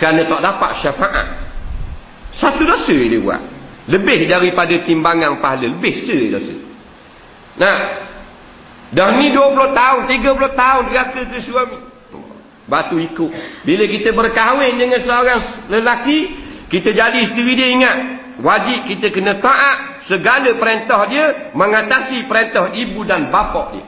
[0.00, 1.26] kerana tak dapat syafaat.
[2.40, 3.40] Satu dosa dia buat.
[3.84, 6.54] Lebih daripada timbangan pahala lebih se dosa.
[7.60, 7.78] Nah.
[8.90, 11.78] Dah ni 20 tahun 30 tahun dia ke suami.
[12.66, 13.30] Batu ikut.
[13.62, 16.18] Bila kita berkahwin dengan seorang lelaki
[16.70, 17.96] kita jadi isteri dia ingat
[18.42, 23.84] wajib kita kena taat segala perintah dia mengatasi perintah ibu dan bapa dia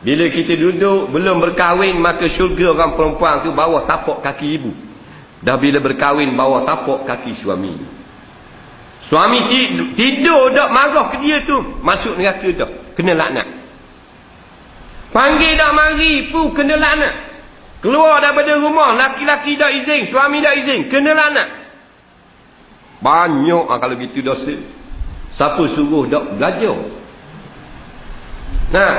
[0.00, 4.72] bila kita duduk belum berkahwin maka syurga orang perempuan tu bawah tapak kaki ibu.
[5.44, 7.76] Dah bila berkahwin bawah tapak kaki suami.
[9.12, 9.38] Suami
[9.92, 11.56] tidur dak marah ke dia tu.
[11.84, 13.48] Masuk neraka dah kena laknat.
[15.12, 17.14] Panggil dak mari pu kena laknat.
[17.84, 21.48] Keluar daripada rumah laki-laki dak izin suami dak izin kena laknat.
[23.04, 24.56] Banyak ah, kalau gitu dosa.
[25.36, 26.76] Siapa suruh dak belajar?
[28.72, 28.92] Nah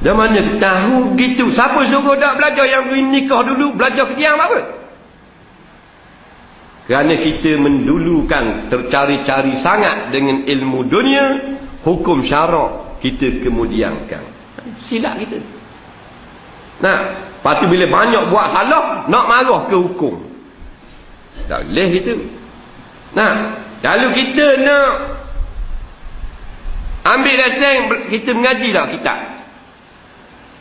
[0.00, 1.52] dan mana tahu gitu.
[1.52, 3.76] Siapa suruh tak belajar yang nikah dulu.
[3.76, 4.80] Belajar ketiang apa?
[6.88, 11.24] Kerana kita mendulukan tercari-cari sangat dengan ilmu dunia.
[11.84, 14.24] Hukum syarak kita kemudiankan.
[14.84, 15.36] Silap kita.
[16.80, 16.98] Nah,
[17.36, 20.16] lepas tu bila banyak buat salah, nak marah ke hukum.
[21.44, 22.16] Tak boleh itu.
[23.12, 23.32] Nah,
[23.84, 24.88] lalu kita nak
[27.04, 27.76] ambil lesen,
[28.12, 29.39] kita mengaji tak kitab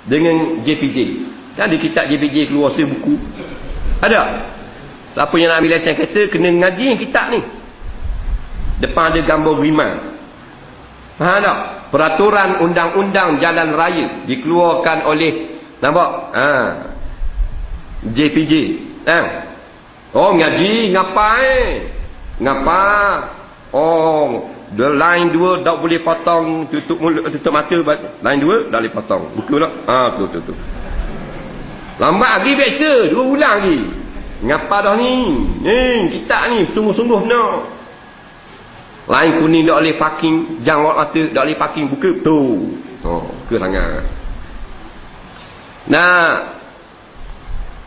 [0.09, 0.97] dengan JPJ.
[1.53, 3.15] Ada kitab JPJ keluar buku.
[4.01, 4.49] Ada.
[5.13, 7.41] Siapa yang nak ambil lesen kata kena ngaji kitab ni.
[8.81, 9.95] Depan ada gambar rimang.
[11.19, 11.57] Faham tak?
[11.89, 15.33] Peraturan undang-undang jalan raya dikeluarkan oleh
[15.83, 16.09] nampak?
[16.31, 16.51] Ha.
[18.07, 18.53] JPJ.
[19.03, 19.19] Ha.
[20.15, 21.51] Oh ngaji ngapai?
[22.39, 22.83] Ngapa?
[23.75, 27.73] Oh The line dua tak boleh potong tutup mulut tutup mata
[28.21, 29.23] line dua tak boleh potong.
[29.33, 29.73] Betul tak?
[29.89, 30.55] Ha tu tu tu
[31.99, 33.79] lambat lagi biasa dua bulan lagi.
[34.39, 35.13] Ngapa dah ni?
[35.65, 35.79] Ni
[36.15, 37.65] kita ni sungguh-sungguh benar
[39.09, 42.39] line kuning tak boleh parking jangan mata tak boleh parking buka tu
[43.03, 44.05] oh ke sangat.
[45.89, 46.55] Nah.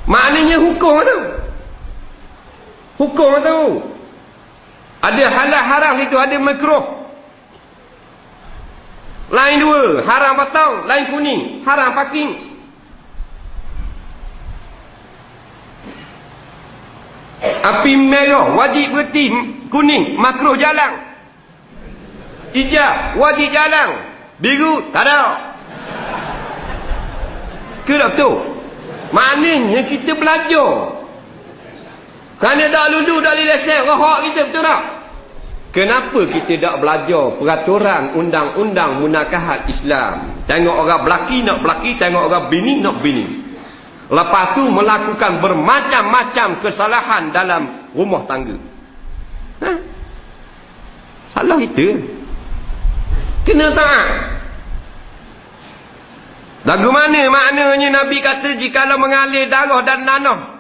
[0.03, 1.19] Maknanya hukum tu.
[2.99, 3.59] Hukum tu
[5.03, 7.03] ada halal haram itu, ada makruh.
[9.33, 12.31] Lain dua, haram patang, lain kuning, haram parking.
[17.43, 19.27] Api merah, wajib berhenti,
[19.67, 21.03] kuning, makruh jalan.
[22.55, 23.89] Hijau, wajib jalan.
[24.39, 25.23] Biru, tak ada.
[27.83, 28.31] Tak tu?
[29.11, 31.02] Maknanya kita belajar.
[32.43, 34.83] Kerana dah lulu dah lesen rohak kita betul tak?
[35.71, 40.43] Kenapa kita tak belajar peraturan undang-undang munakahat Islam?
[40.51, 43.25] Tengok orang belaki nak belaki, tengok orang bini nak bini.
[44.11, 47.63] Lepas tu melakukan bermacam-macam kesalahan dalam
[47.95, 48.59] rumah tangga.
[49.63, 49.71] Ha?
[51.39, 51.95] Salah itu.
[53.47, 54.09] Kena taat.
[56.67, 60.52] Lagu mana maknanya Nabi kata jikalau mengalir darah dan nanah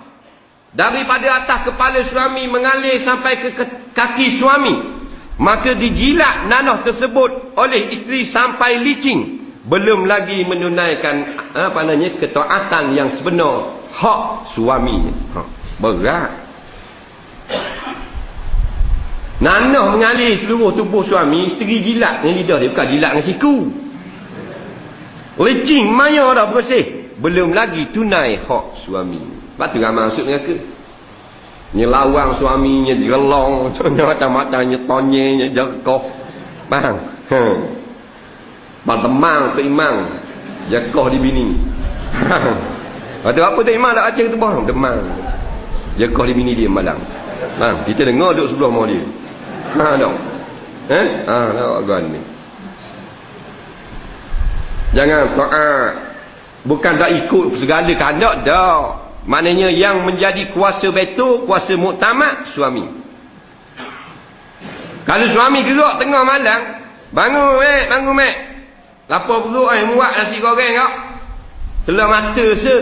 [0.72, 3.48] daripada atas kepala suami mengalir sampai ke
[3.92, 5.04] kaki suami.
[5.40, 9.40] Maka dijilat nanah tersebut oleh isteri sampai licin.
[9.62, 15.40] Belum lagi menunaikan apa namanya ketaatan yang sebenar hak suami ha,
[15.78, 16.30] berat.
[19.42, 22.70] Nanah mengalir seluruh tubuh suami isteri jilat dengan lidah dia.
[22.70, 23.54] Bukan jilat dengan siku.
[25.42, 27.14] Licin maya dah bersih.
[27.18, 30.56] Belum lagi tunai hak suami Lepas tu ramai masuk neraka.
[31.72, 36.04] Nyelawang suaminya, jelong, macam-macam, nyetonye, nyejekoh.
[36.68, 36.96] Faham?
[37.32, 37.42] Ha.
[38.84, 39.96] Bantemang tu imang.
[40.68, 41.56] Jekoh di bini.
[43.22, 44.56] Lepas tu apa tu imang tak acing tu bang?
[44.68, 45.00] Demang.
[45.96, 47.00] Jekoh di bini dia malam.
[47.56, 47.88] Faham?
[47.88, 49.02] Kita dengar duduk sebelah rumah dia.
[49.72, 50.14] Ha, tak?
[50.92, 51.06] Eh?
[51.24, 52.20] Ha, tak agak ni.
[54.92, 55.92] Jangan taat.
[56.62, 59.01] Bukan tak ikut segala kehendak, tak.
[59.22, 62.90] Maknanya yang menjadi kuasa betul, kuasa muktamad, suami.
[65.06, 66.60] Kalau suami gerak tengah malam,
[67.14, 68.34] bangun mek, bangun mek.
[69.10, 70.92] Lapar perut ai muat nasi goreng kau.
[71.90, 72.76] Telah mata se.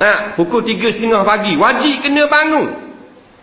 [0.00, 2.68] Ha, pukul tiga setengah pagi, wajib kena bangun.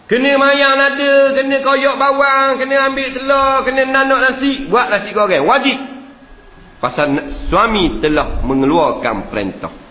[0.09, 5.45] Kena mayang nada, kena koyok bawang, kena ambil telur, kena nanak nasi, buat nasi goreng,
[5.45, 5.77] wajib.
[6.81, 7.13] Pasal
[7.49, 9.86] suami telah mengeluarkan perintah.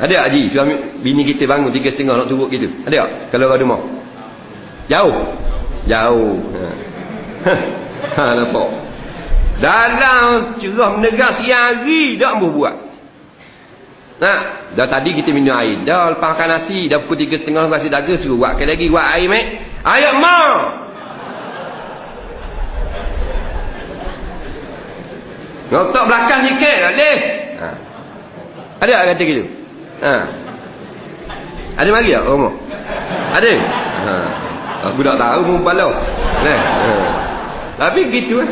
[0.00, 0.74] Ada tak Haji suami
[1.04, 2.72] bini kita bangun tiga setengah nak turut gitu?
[2.88, 3.10] Ada tak?
[3.36, 3.80] Kalau ada rumah?
[4.88, 5.16] Jauh?
[5.84, 6.36] Jauh.
[6.52, 6.64] Ha.
[8.16, 8.68] ha nampak.
[9.60, 12.74] Dalam cerah menegas siang hari tak mau buat.
[14.22, 15.82] Nah, dah tadi kita minum air.
[15.82, 19.26] Dah lepas makan nasi, dah pukul tiga setengah nasi daga suruh buatkan lagi buat air
[19.26, 19.46] mek.
[19.82, 20.50] Ayo mau.
[25.72, 27.18] Ngotok belakang sikit, boleh.
[27.56, 27.68] Ha.
[28.82, 29.44] Ada tak kata gitu?
[30.02, 30.14] Ha.
[31.78, 32.54] Ada mari tak rumah?
[33.38, 33.52] Ada?
[34.02, 34.14] Ha.
[34.90, 35.88] Aku tak tahu pun bala.
[36.42, 36.60] Nah.
[36.60, 36.90] Ha.
[37.78, 38.50] Tapi gitu eh.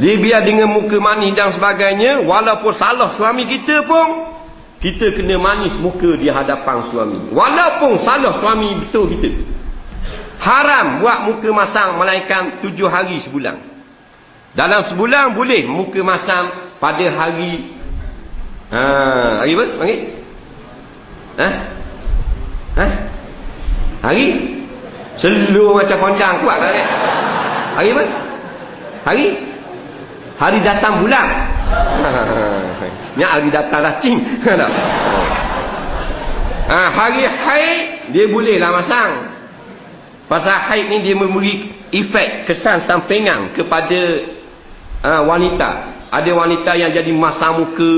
[0.00, 4.32] Dia biar dengan muka manis dan sebagainya, walaupun salah suami kita pun,
[4.80, 7.28] kita kena manis muka di hadapan suami.
[7.30, 9.28] Walaupun salah suami betul kita.
[10.40, 13.60] Haram buat muka masam melainkan tujuh hari sebulan.
[14.56, 17.79] Dalam sebulan boleh muka masam pada hari
[18.72, 18.82] ha,
[19.42, 19.64] hari apa?
[19.78, 19.96] Hari?
[21.38, 21.48] Ha?
[22.78, 22.86] Ha?
[24.06, 24.26] Hari?
[25.20, 26.72] Seluruh macam poncang kuat tak
[27.76, 28.04] Hari apa?
[29.04, 29.26] Hari?
[30.40, 31.28] hari datang bulan
[33.20, 34.16] ni hari datang dah cing
[36.72, 39.36] ha, hari haid dia bolehlah masang
[40.32, 44.00] pasal haid ni dia memberi efek kesan sampingan kepada
[45.04, 45.68] uh, wanita
[46.08, 47.92] ada wanita yang jadi masam muka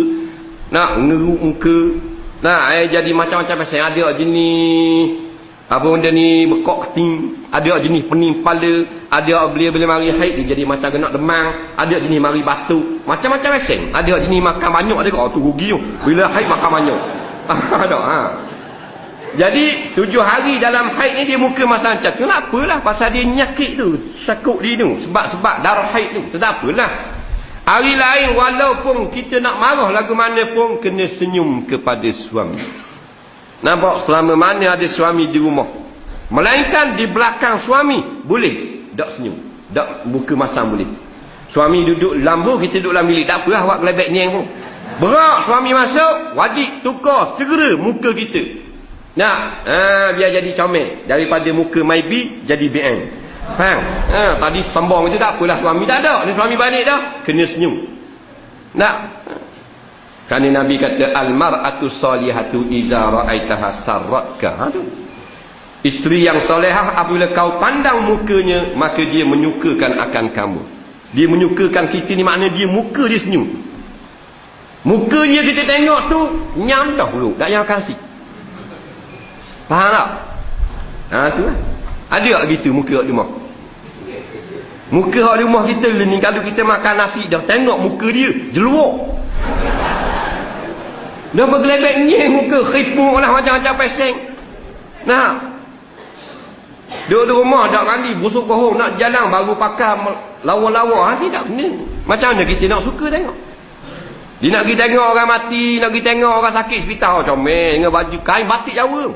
[0.72, 1.78] nak ngeruk muka.
[2.42, 5.30] Nak eh, jadi macam-macam pasal ada jenis
[5.72, 7.44] apa benda ni bekok keting.
[7.52, 8.88] Ada jenis pening kepala.
[9.12, 13.04] Ada bila mari haid jadi macam kena demam ada jenis mari batuk.
[13.04, 15.78] Macam-macam eseng ada jenis makan banyak ada kau tu rugi tu.
[16.08, 17.00] Bila haid makan banyak.
[17.84, 18.20] Ada ha.
[19.34, 22.78] Jadi tujuh hari dalam haid ni dia muka masa macam kenapa lah?
[22.86, 25.02] Pasal dia nyakit tu sakut dia tu.
[25.08, 26.22] Sebab-sebab darah haid tu.
[26.38, 27.11] Tak apalah
[27.64, 32.82] hari lain walaupun kita nak marah lagu mana pun kena senyum kepada suami
[33.62, 35.70] Nampak selama mana ada suami di rumah.
[36.34, 38.26] Melainkan di belakang suami.
[38.26, 38.84] Boleh.
[38.98, 39.38] Tak senyum.
[39.70, 40.90] Tak buka masam boleh.
[41.54, 43.24] Suami duduk lambu, kita duduk dalam bilik.
[43.24, 44.44] Tak apalah awak kelebek ni pun.
[44.92, 48.60] Berak suami masuk, wajib tukar segera muka kita.
[49.16, 49.78] Nak, ha,
[50.16, 51.08] biar jadi comel.
[51.08, 52.98] Daripada muka maybe, jadi BN.
[53.42, 53.80] Faham?
[54.08, 56.22] Ha, tadi sembang itu tak apalah suami tak ada.
[56.24, 57.74] Ni suami balik dah, kena senyum.
[58.72, 58.94] Nak,
[60.32, 64.48] kerana Nabi kata al-mar'atu salihatu iza ra'aitaha sarratka.
[64.56, 64.82] Ha tu.
[65.82, 70.62] Isteri yang solehah apabila kau pandang mukanya maka dia menyukakan akan kamu.
[71.12, 73.44] Dia menyukakan kita ni makna dia muka dia senyum.
[74.86, 76.20] Mukanya kita tengok tu
[76.62, 77.98] nyandah dulu, tak yang kasih.
[79.66, 80.08] Faham tak?
[81.12, 81.56] Ha tu lah.
[82.12, 83.28] Ada tak gitu muka di rumah?
[84.92, 89.16] Muka di rumah kita ni kalau kita makan nasi dah tengok muka dia jeluak.
[91.32, 94.16] Dia bergelebek nyeh muka khipu lah macam-macam peseng.
[95.08, 95.48] Nah.
[97.08, 99.96] Duduk di rumah tak mandi busuk kohong nak jalan baru pakai
[100.44, 101.72] lawa-lawa ha, tidak kena.
[102.04, 103.32] Macam mana kita nak suka tengok?
[104.44, 108.16] Dia nak pergi tengok orang mati, nak pergi tengok orang sakit hospital comel dengan baju
[108.20, 109.08] kain batik Jawa.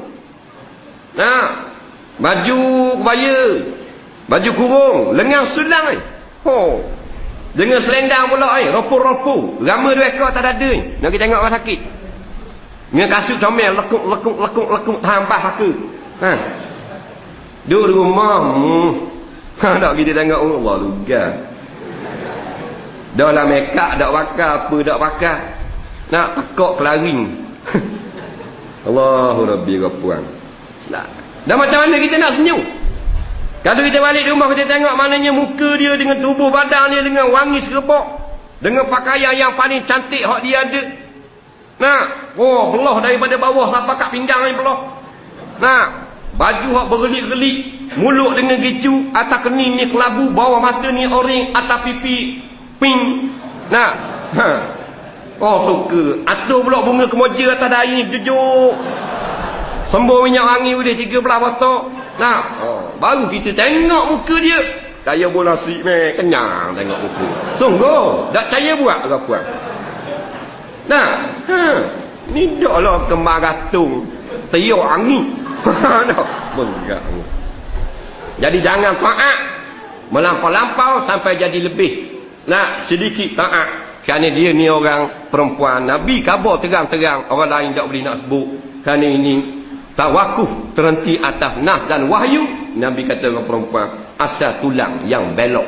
[1.21, 1.76] Nah.
[2.17, 2.61] Baju
[3.01, 3.41] kebaya.
[4.27, 5.99] Baju kurung, lengan sulang ni.
[6.43, 6.83] Oh.
[7.57, 9.65] Dengan selendang pula eh, ropo-ropo.
[9.65, 11.01] Rama dua ekor tak ada ni.
[11.01, 11.81] Nak pergi tengok orang sakit.
[12.93, 15.71] Dengan kasut comel lekuk lekuk lekuk lekuk tambah aku.
[16.21, 16.33] Ha.
[17.65, 18.37] Duduk rumah.
[18.61, 18.91] Hmm.
[19.57, 20.77] Ha tak kita tengok oh, Allah.
[23.17, 25.39] Dah lah make up dak pakai apa dak pakai.
[26.13, 27.21] Nak tekok kelaring.
[28.87, 30.25] Allahu Rabbi Ghafuran.
[30.93, 31.16] Nah.
[31.47, 32.63] Dah macam mana kita nak senyum?
[33.63, 37.63] Kalau kita balik rumah kita tengok maknanya muka dia dengan tubuh badan dia dengan wangi
[37.67, 38.27] serbok.
[38.59, 40.83] Dengan pakaian yang paling cantik hak dia ada.
[41.77, 42.01] Nah,
[42.41, 44.79] oh belah daripada bawah sampai kat pinggang ni belah.
[45.59, 45.83] Nah,
[46.35, 47.57] baju hak bergelik-gelik,
[48.01, 52.43] mulut dengan gicu, atas kening ni kelabu, bawah mata ni oring, atas pipi
[52.83, 53.03] pink.
[53.71, 53.91] Nah.
[54.27, 54.51] Ha.
[55.39, 56.25] Oh suka.
[56.27, 58.73] Atur pula bunga kemoja atas dahi ni jujuk.
[59.87, 61.79] Sembuh minyak wangi udah 13 botol.
[62.17, 64.61] Nah, oh, baru kita tengok muka dia.
[65.07, 67.29] Kaya bola sik meh, kenyang tengok muka.
[67.61, 69.45] Sungguh, tak caya buat ke puan.
[70.91, 71.09] Nah,
[71.47, 71.63] ha.
[72.35, 74.11] Ni daklah kemar gatung.
[74.51, 75.39] Tiup angin.
[75.63, 76.03] Ha,
[76.59, 77.03] Benggak.
[78.43, 79.39] Jadi jangan taat.
[80.07, 82.23] Melampau-lampau sampai jadi lebih.
[82.47, 84.03] Nah, sedikit taat.
[84.07, 85.87] Kerana dia ni orang perempuan.
[85.87, 87.27] Nabi kabar terang-terang.
[87.31, 88.47] Orang lain tak boleh nak sebut.
[88.87, 89.66] Kerana ini
[89.97, 92.45] tawakuf terhenti atas nah dan wahyu.
[92.77, 93.89] Nabi kata orang perempuan.
[94.21, 95.65] Asal tulang yang belok.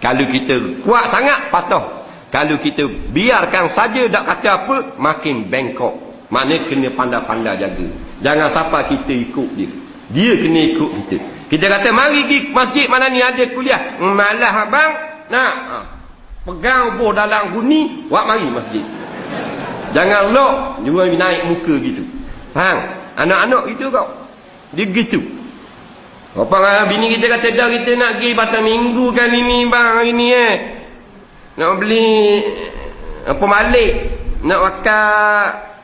[0.00, 2.06] Kalau kita kuat sangat, patah
[2.36, 5.94] kalau kita biarkan saja tak kata apa, makin bengkok.
[6.26, 7.86] Mana kena pandai-pandai jaga.
[8.18, 9.70] Jangan siapa kita ikut dia.
[10.10, 11.16] Dia kena ikut kita.
[11.46, 14.02] Kita kata, mari pergi masjid mana ni ada kuliah.
[14.02, 14.92] Malah abang,
[15.30, 15.52] nak.
[15.54, 15.78] Ha.
[16.46, 18.82] Pegang buah dalam guni, buat mari masjid.
[19.94, 20.54] Jangan lock.
[20.82, 22.02] Juga naik muka gitu.
[22.50, 23.05] Faham?
[23.16, 24.08] Anak-anak gitu kau.
[24.76, 25.20] Dia gitu.
[26.36, 30.12] Apa lah bini kita kata dah kita nak pergi pasal minggu kan ini bang hari
[30.12, 30.54] ni eh.
[31.56, 32.08] Nak beli
[33.24, 33.92] apa malik.
[34.44, 35.32] Nak wakar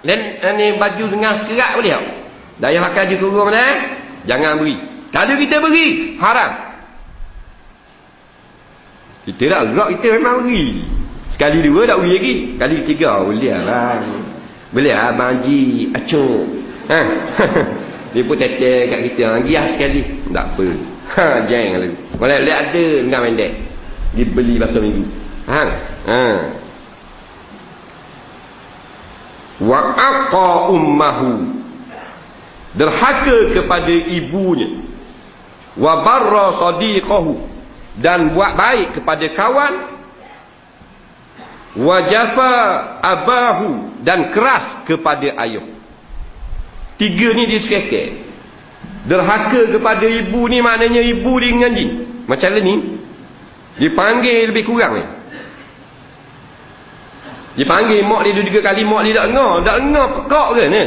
[0.04, 2.04] dan ni baju dengan sekerak boleh tak?
[2.60, 3.78] Daya wakar je kurung dah eh.
[4.28, 4.76] Jangan beri.
[5.12, 6.52] Kalau kita beri, haram.
[9.28, 10.82] Kita tak gerak, kita memang beri.
[11.32, 12.34] Sekali dua tak beri lagi.
[12.56, 14.00] Kali ketiga, boleh lah.
[14.72, 16.61] Boleh lah, Abang acuk.
[16.88, 17.00] Ha?
[18.12, 19.40] Dia pun teteh kat kita.
[19.48, 20.02] Gias sekali.
[20.30, 20.66] Tak apa.
[21.12, 21.96] Ha, jeng lagi.
[22.16, 23.52] Boleh lihat ada dengan mendek.
[24.16, 25.04] Dia beli pasal minggu.
[25.44, 25.62] Ha?
[26.08, 26.24] Ha.
[29.60, 31.52] Wa aqa ummahu.
[32.72, 34.80] Derhaka kepada ibunya.
[35.76, 37.50] Wa barra sadiqahu.
[38.00, 39.74] Dan buat baik kepada kawan.
[41.76, 42.52] Wa jafa
[43.04, 44.00] abahu.
[44.00, 45.81] Dan keras kepada ayah.
[47.02, 48.08] Tiga ni dia sekekek.
[49.10, 51.86] Derhaka kepada ibu ni maknanya ibu dia menganji.
[52.30, 53.02] Macam ni.
[53.82, 55.04] Dipanggil lebih kurang ni.
[57.58, 59.52] Dipanggil mak dia dua tiga kali mak dia tak dengar.
[59.66, 60.82] Tak dengar pekak ke ni.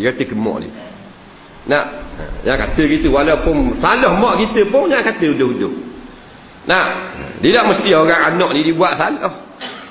[0.00, 0.70] Dia kata ke mak dia.
[1.68, 1.86] Nak.
[2.48, 3.08] Jangan kata gitu.
[3.12, 5.74] Walaupun salah mak kita pun jangan kata udah-udah.
[6.64, 6.86] Nak.
[7.44, 9.32] Dia tak mesti orang anak ni dibuat salah.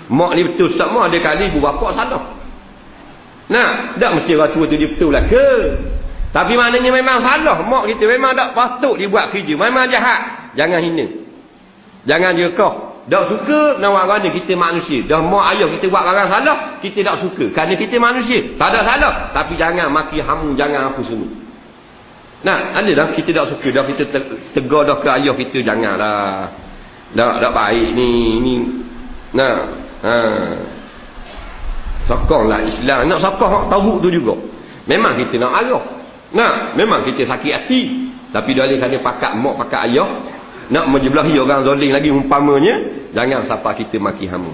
[0.09, 2.36] Mak ni betul sama ada kali ibu bapa salah.
[3.47, 5.47] Nah, tak mesti orang tua tu dia betul lah ke?
[6.35, 9.53] Tapi maknanya memang salah mak kita memang tak patut dia buat kerja.
[9.55, 10.51] Memang jahat.
[10.59, 11.07] Jangan hina.
[12.03, 12.99] Jangan kau.
[13.07, 14.99] Tak suka nak buat kerana kita manusia.
[15.07, 17.45] Dah mak ayah kita buat barang salah, kita tak suka.
[17.55, 18.39] Kerana kita manusia.
[18.59, 19.13] Tak ada salah.
[19.31, 21.31] Tapi jangan maki hamu, jangan apa semua.
[22.43, 23.67] Nah, ada dah kita tak suka.
[23.71, 24.03] Dah kita
[24.51, 25.63] tegar dah ke ayah kita.
[25.63, 26.51] Janganlah.
[27.15, 28.11] Tak, tak baik ni.
[28.43, 28.55] ni.
[29.31, 29.71] Nah,
[30.03, 30.76] haa.
[32.07, 33.11] Sokonglah Islam.
[33.11, 34.33] Nak sokong tahu tu juga.
[34.87, 35.85] Memang kita nak arah.
[36.31, 37.81] Nah, memang kita sakit hati.
[38.31, 40.09] Tapi boleh kena pakat mak, pakat ayah.
[40.71, 42.79] Nak menjebelahi orang zoling lagi umpamanya.
[43.11, 44.51] Jangan siapa kita maki hamu.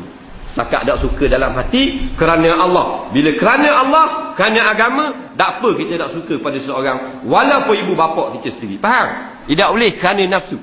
[0.53, 3.09] Sakat tak suka dalam hati kerana Allah.
[3.09, 4.05] Bila kerana Allah,
[4.37, 7.25] kerana agama, tak apa kita tak suka pada seorang.
[7.25, 8.77] Walaupun ibu bapa kita sendiri.
[8.77, 9.41] Faham?
[9.49, 10.61] Tidak boleh kerana nafsu.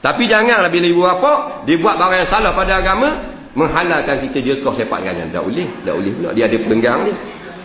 [0.00, 1.32] Tapi janganlah bila ibu bapa,
[1.68, 5.96] dia buat barang yang salah pada agama, menghalalkan kita jerkah sepak dengan tak boleh tak
[5.96, 6.30] boleh pula.
[6.36, 7.14] Dia ada penggang dia.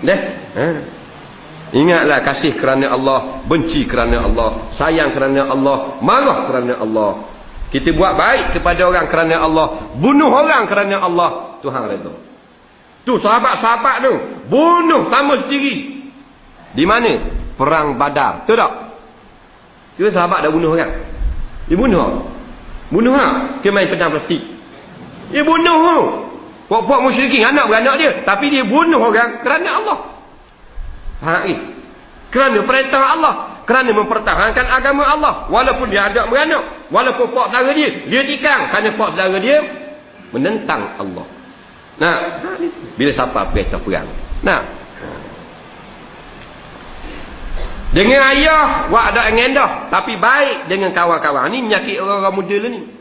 [0.02, 0.20] Dah
[0.56, 0.66] ha.
[1.76, 7.12] ingatlah kasih kerana Allah benci kerana Allah sayang kerana Allah marah kerana Allah.
[7.72, 9.68] Kita buat baik kepada orang kerana Allah
[10.00, 11.60] bunuh orang kerana Allah.
[11.60, 12.14] Tuhan redha
[13.04, 14.14] tu sahabat-sahabat tu
[14.48, 16.08] bunuh sama sendiri.
[16.72, 17.36] Di mana?
[17.60, 18.48] Perang badar.
[18.48, 18.72] Betul tak?
[20.00, 21.04] Ke sahabat dah bunuh orang.
[21.68, 22.32] Dia bunuh.
[22.88, 24.61] Bunuh tak ke main pedang plastik
[25.32, 26.00] dia bunuh tu.
[26.72, 28.12] Puak-puak musyrikin anak beranak dia.
[28.24, 29.98] Tapi dia bunuh orang kerana Allah.
[31.20, 31.56] Faham ni?
[32.32, 33.34] Kerana perintah Allah.
[33.68, 35.34] Kerana mempertahankan agama Allah.
[35.52, 36.88] Walaupun dia ada beranak.
[36.88, 38.08] Walaupun puak saudara dia.
[38.08, 38.72] Dia tikang.
[38.72, 39.58] Kerana puak saudara dia
[40.32, 41.26] menentang Allah.
[42.00, 42.16] Nah,
[42.96, 44.08] bila siapa perintah perang.
[44.40, 44.62] Nah.
[47.92, 49.92] Dengan ayah, buat ada engendah.
[49.92, 51.52] Tapi baik dengan kawan-kawan.
[51.52, 53.01] Ini menyakit orang-orang muda lah ni.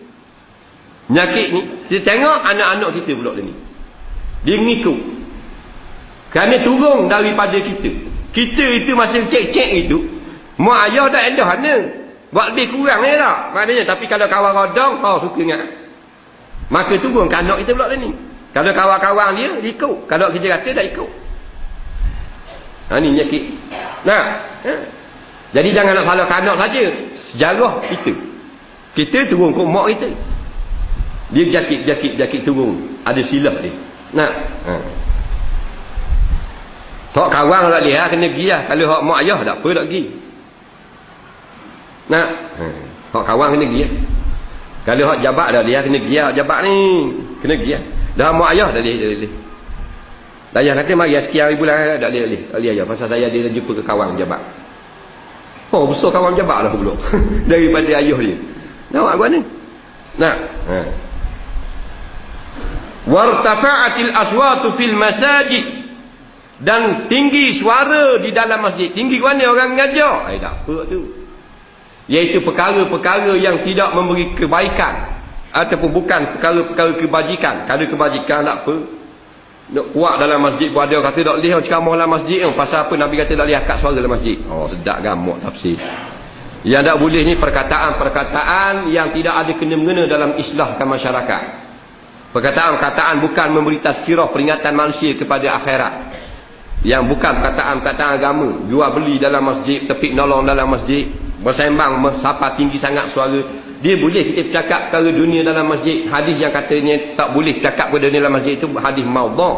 [1.11, 3.51] Nyakit ni, kita tengok anak-anak kita pula ni.
[4.47, 4.99] Dia ngikut.
[6.31, 7.91] Kerana turun daripada kita.
[8.31, 9.99] Kita itu masih cek-cek itu.
[10.55, 11.75] Mak ayah dah endah mana.
[12.31, 13.39] Buat lebih kurang ni tak.
[13.59, 15.67] Maknanya, tapi kalau kawan rodong, oh suka ingat.
[16.71, 18.15] Maka turun ke anak kita pula ni.
[18.55, 19.97] Kalau kawan-kawan dia, ikut.
[20.07, 21.11] Kalau kita kata, tak ikut.
[22.91, 23.43] Ha ni nyakit.
[24.07, 24.23] Nah.
[24.67, 24.75] Ha?
[25.51, 26.83] Jadi jangan nak salah kanak saja.
[27.35, 28.15] Sejarah kita.
[28.95, 30.09] Kita turun ke mak kita.
[31.31, 32.99] Dia jakit-jakit-jakit turun.
[33.07, 33.71] Ada silap dia.
[34.11, 34.33] Nak.
[34.67, 34.75] Ha.
[37.11, 38.61] Tak kawan tak lihat kena pergi lah.
[38.67, 40.03] Kalau hak mak ayah tak apa tak pergi.
[42.11, 42.29] Nak.
[42.59, 42.67] Ha.
[43.15, 43.93] Hak kawan kena pergi lah.
[44.81, 46.31] Kalau hak jabat dah lihat kena pergi lah.
[46.35, 46.77] Jabat ni.
[47.39, 47.83] Kena pergi lah.
[48.19, 48.99] Dah mak ayah dah lihat.
[49.23, 49.33] Dah.
[50.51, 51.95] Dayah kata mari sekian ribu lah.
[52.03, 52.45] Tak lihat lihat.
[52.51, 54.43] Tak lihat Pasal saya dia jumpa ke kawan jabat.
[55.71, 56.99] Oh besar kawan jabat lah pula.
[57.51, 58.35] Daripada ayah dia.
[58.91, 59.41] Nampak apa ni?
[60.19, 60.37] Nak.
[60.67, 60.79] Ha
[63.09, 65.81] wartafa'atil aswatu fil masajid.
[66.61, 68.93] Dan tinggi suara di dalam masjid.
[68.93, 71.09] Tinggi ke mana orang mengajar eh tak apa tu.
[72.05, 75.25] Iaitu perkara-perkara yang tidak memberi kebaikan.
[75.57, 77.55] Ataupun bukan perkara-perkara kebajikan.
[77.65, 78.77] Kalau kebajikan tak apa.
[79.71, 82.95] Nak kuat dalam masjid pun ada kata tak boleh ceramah dalam masjid oh, pasal apa
[82.99, 84.37] Nabi kata tak boleh akad suara dalam masjid?
[84.51, 85.79] Oh sedap gamuk tafsir.
[86.67, 91.43] Yang tak boleh ni perkataan-perkataan yang tidak ada kena-mengena dalam islahkan masyarakat
[92.31, 95.95] Perkataan-perkataan bukan memberi tazkirah peringatan manusia kepada akhirat.
[96.87, 98.49] Yang bukan perkataan-perkataan agama.
[98.71, 101.11] Jual beli dalam masjid, tepik nolong dalam masjid.
[101.43, 103.41] Bersembang, sapa tinggi sangat suara.
[103.81, 106.07] Dia boleh kita bercakap perkara dunia dalam masjid.
[106.07, 109.51] Hadis yang katanya tak boleh bercakap perkara dunia dalam masjid itu hadis maudhu.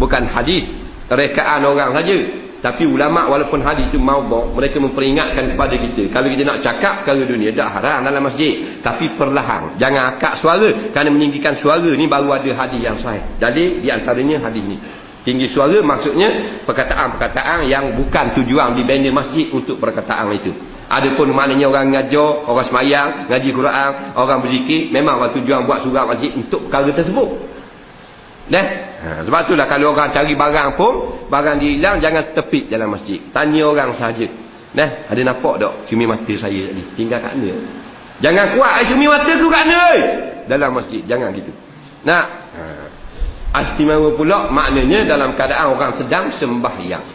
[0.00, 0.64] Bukan hadis
[1.10, 2.45] rekaan orang saja.
[2.66, 6.10] Tapi ulama walaupun hadis itu maudhu, mereka memperingatkan kepada kita.
[6.10, 8.82] Kalau kita nak cakap perkara dunia, dah haram dalam masjid.
[8.82, 9.78] Tapi perlahan.
[9.78, 10.90] Jangan akak suara.
[10.90, 13.22] Kerana meninggikan suara ni baru ada hadis yang sahih.
[13.38, 14.82] Jadi di antaranya hadis ni.
[15.22, 20.50] Tinggi suara maksudnya perkataan-perkataan yang bukan tujuan dibina masjid untuk perkataan itu.
[20.90, 26.02] Adapun maknanya orang ngajar, orang semayang, ngaji Quran, orang berzikir, memang orang tujuan buat surah
[26.02, 27.55] masjid untuk perkara tersebut.
[28.46, 28.64] Nah,
[29.02, 33.18] ha, sebab itulah kalau orang cari barang pun, barang dia hilang jangan tepik dalam masjid.
[33.34, 34.26] Tanya orang saja.
[34.70, 36.82] Nah, ada nampak tak cumi mata saya tadi?
[36.94, 37.54] Tinggal kat mana?
[38.22, 39.88] Jangan kuat cumi mata tu kat mana?
[40.46, 41.50] Dalam masjid, jangan gitu.
[42.06, 42.22] Nah,
[42.54, 43.60] ha.
[43.66, 47.06] istimewa pula maknanya dalam keadaan orang sedang sembahyang.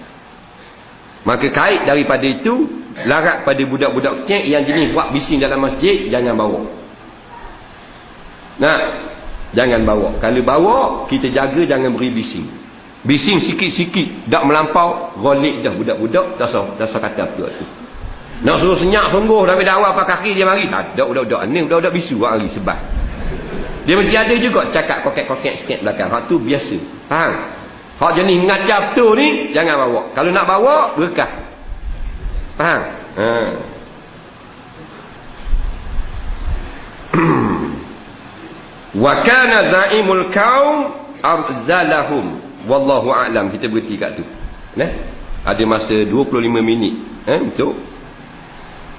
[1.23, 2.65] Maka kait daripada itu,
[3.07, 6.65] larat pada budak-budak kecil yang jenis buat bising dalam masjid, jangan bawa.
[8.57, 8.77] Nah,
[9.51, 10.15] Jangan bawa.
[10.23, 10.77] Kalau bawa,
[11.11, 12.47] kita jaga jangan beri bising.
[13.03, 14.31] Bising sikit-sikit.
[14.31, 16.39] Tak melampau, golik dah budak-budak.
[16.39, 17.65] Tak sah, tak sah kata apa tu.
[18.41, 20.71] Nak suruh senyak sungguh dari dakwah apa kaki dia mari.
[20.71, 21.41] Tak ada budak-budak.
[21.51, 22.79] Ni budak-budak bisu hari sebab.
[23.81, 26.07] Dia mesti ada juga cakap kokek-kokek sikit belakang.
[26.07, 26.77] Hak tu biasa.
[27.09, 27.33] Faham?
[27.97, 30.01] Hak jenis ngacap tu ni, jangan bawa.
[30.15, 31.31] Kalau nak bawa, berkah.
[32.55, 32.81] Faham?
[33.19, 33.80] Haa.
[38.95, 40.77] Wa kana zaimul kaum
[41.21, 42.25] arzalahum.
[42.65, 43.49] Wallahu a'lam.
[43.49, 44.25] Kita berhenti kat tu.
[44.77, 44.91] Nah?
[45.41, 47.25] Ada masa 25 minit.
[47.25, 47.73] Eh untuk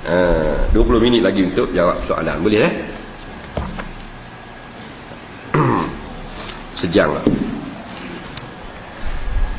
[0.06, 2.42] uh, 20 minit lagi untuk jawab soalan.
[2.42, 2.72] Boleh eh?
[6.82, 7.24] Sejam lah.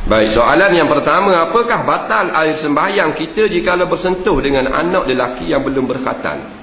[0.03, 5.63] Baik, soalan yang pertama, apakah batal air sembahyang kita jika bersentuh dengan anak lelaki yang
[5.63, 6.62] belum berkhatan?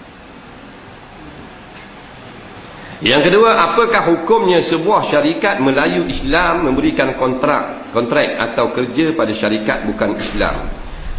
[3.00, 9.89] Yang kedua, apakah hukumnya sebuah syarikat Melayu Islam memberikan kontrak kontrak atau kerja pada syarikat
[9.89, 10.69] bukan Islam.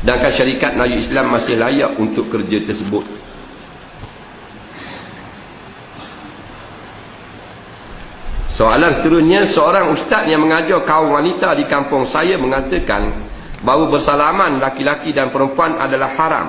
[0.01, 3.05] Sedangkan syarikat Melayu Islam masih layak untuk kerja tersebut.
[8.53, 13.25] Soalan seterusnya, seorang ustaz yang mengajar kaum wanita di kampung saya mengatakan
[13.65, 16.47] bahawa bersalaman laki-laki dan perempuan adalah haram.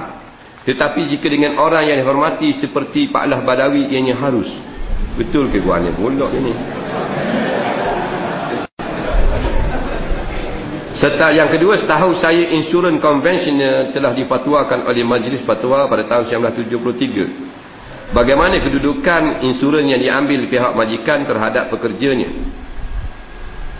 [0.69, 4.72] Tetapi jika dengan orang yang dihormati seperti Pak Lah Badawi ianya harus.
[5.13, 6.53] Betul ke gua ni pondok ini?
[10.97, 18.15] Serta yang kedua, setahu saya insurans konvensional telah difatwakan oleh Majlis Fatwa pada tahun 1973.
[18.15, 22.31] Bagaimana kedudukan insurans yang diambil pihak majikan terhadap pekerjanya?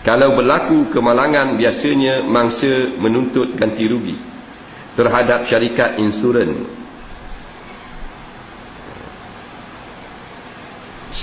[0.03, 4.19] Kalau berlaku kemalangan, biasanya mangsa menuntut ganti rugi
[4.99, 6.82] terhadap syarikat insurans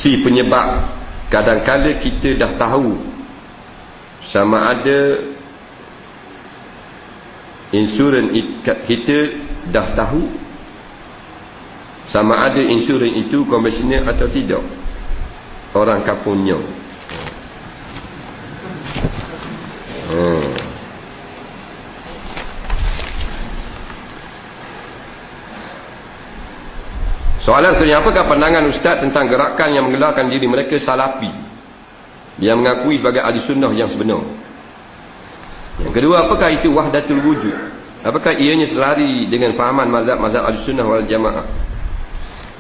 [0.01, 0.99] si penyebab.
[1.31, 2.99] Kadang-kadang kita dah tahu
[4.35, 5.31] sama ada
[7.71, 8.35] insurans
[8.67, 9.19] kita
[9.71, 10.27] dah tahu
[12.11, 14.65] sama ada insurans itu konvensional atau tidak.
[15.71, 16.59] Orang kampungnya
[20.11, 20.70] hmm.
[27.51, 31.35] Soalan seterusnya, apakah pandangan Ustaz tentang gerakan yang menggelarkan diri mereka salafi?
[32.39, 34.23] Yang mengakui sebagai ahli sunnah yang sebenar.
[35.83, 37.59] Yang kedua, apakah itu wahdatul wujud?
[38.07, 41.43] Apakah ianya selari dengan fahaman mazhab-mazhab ahli sunnah wal jamaah?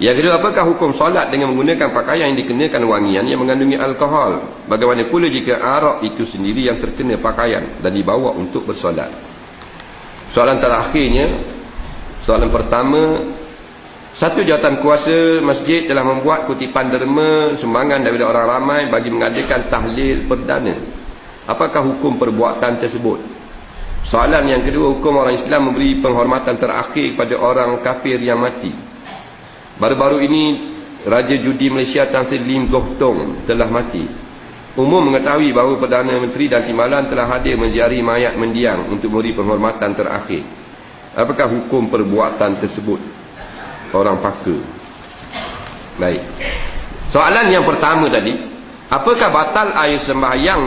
[0.03, 4.43] Yang kedua, apakah hukum solat dengan menggunakan pakaian yang dikenakan wangian yang mengandungi alkohol?
[4.67, 9.15] Bagaimana pula jika arak itu sendiri yang terkena pakaian dan dibawa untuk bersolat?
[10.35, 11.47] Soalan terakhirnya,
[12.27, 13.01] soalan pertama,
[14.21, 20.29] satu jawatan kuasa masjid telah membuat kutipan derma sumbangan daripada orang ramai bagi mengadakan tahlil
[20.29, 20.77] perdana.
[21.49, 23.17] Apakah hukum perbuatan tersebut?
[24.13, 28.77] Soalan yang kedua, hukum orang Islam memberi penghormatan terakhir kepada orang kafir yang mati.
[29.81, 30.45] Baru-baru ini,
[31.09, 34.05] Raja Judi Malaysia Tan Sri Lim Goh Tong telah mati.
[34.77, 39.97] Umum mengetahui bahawa Perdana Menteri dan Timbalan telah hadir menziari mayat mendiang untuk memberi penghormatan
[39.97, 40.45] terakhir.
[41.17, 43.20] Apakah hukum perbuatan tersebut?
[43.97, 44.57] Orang paka.
[45.99, 46.23] Baik.
[47.11, 48.39] Soalan yang pertama tadi
[48.87, 50.63] apakah batal air sembahyang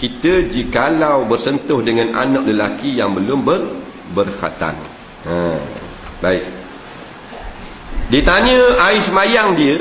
[0.00, 3.60] kita jikalau bersentuh dengan anak lelaki yang belum ber,
[4.16, 4.74] berkhatan
[5.28, 5.36] ha,
[6.18, 6.44] baik.
[8.10, 9.76] Ditanya air sembahyang dia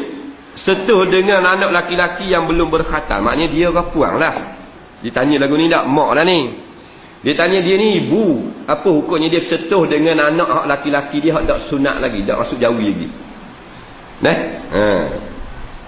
[0.56, 3.24] setuh dengan anak laki-laki yang belum berkhatam.
[3.26, 4.36] Maknanya dia orang puang lah
[5.02, 5.84] ditanya lagu ni tak?
[5.90, 6.40] Mak lah ni
[7.21, 12.01] dia tanya dia ni ibu apa hukumnya dia setuh dengan anak laki-laki dia tak sunat
[12.01, 13.07] lagi tak masuk jawi lagi
[14.21, 14.38] nah
[14.73, 14.86] ha.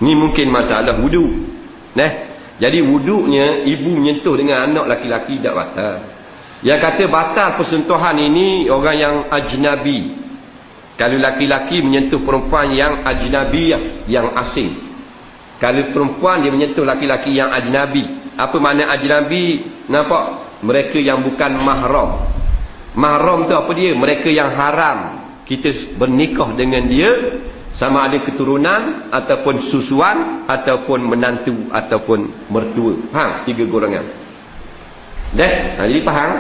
[0.01, 1.25] ni mungkin masalah wudu
[1.97, 2.11] nah
[2.61, 5.97] jadi wuduknya ibu menyentuh dengan anak laki-laki tak batal
[6.63, 10.23] yang kata batal persentuhan ini orang yang ajnabi
[10.93, 13.73] kalau laki-laki menyentuh perempuan yang ajnabi
[14.05, 14.77] yang asing.
[15.57, 18.05] Kalau perempuan dia menyentuh laki-laki yang ajnabi.
[18.37, 19.65] Apa makna ajnabi?
[19.89, 20.52] Nampak?
[20.63, 22.31] Mereka yang bukan mahram.
[22.95, 23.91] Mahram tu apa dia?
[23.91, 25.27] Mereka yang haram.
[25.43, 27.11] Kita bernikah dengan dia.
[27.75, 29.11] Sama ada keturunan.
[29.11, 30.47] Ataupun susuan.
[30.47, 31.67] Ataupun menantu.
[31.69, 32.95] Ataupun mertua.
[33.11, 33.43] Faham?
[33.43, 34.07] Tiga golongan.
[35.35, 35.53] Dah?
[35.77, 36.31] Ha, jadi faham?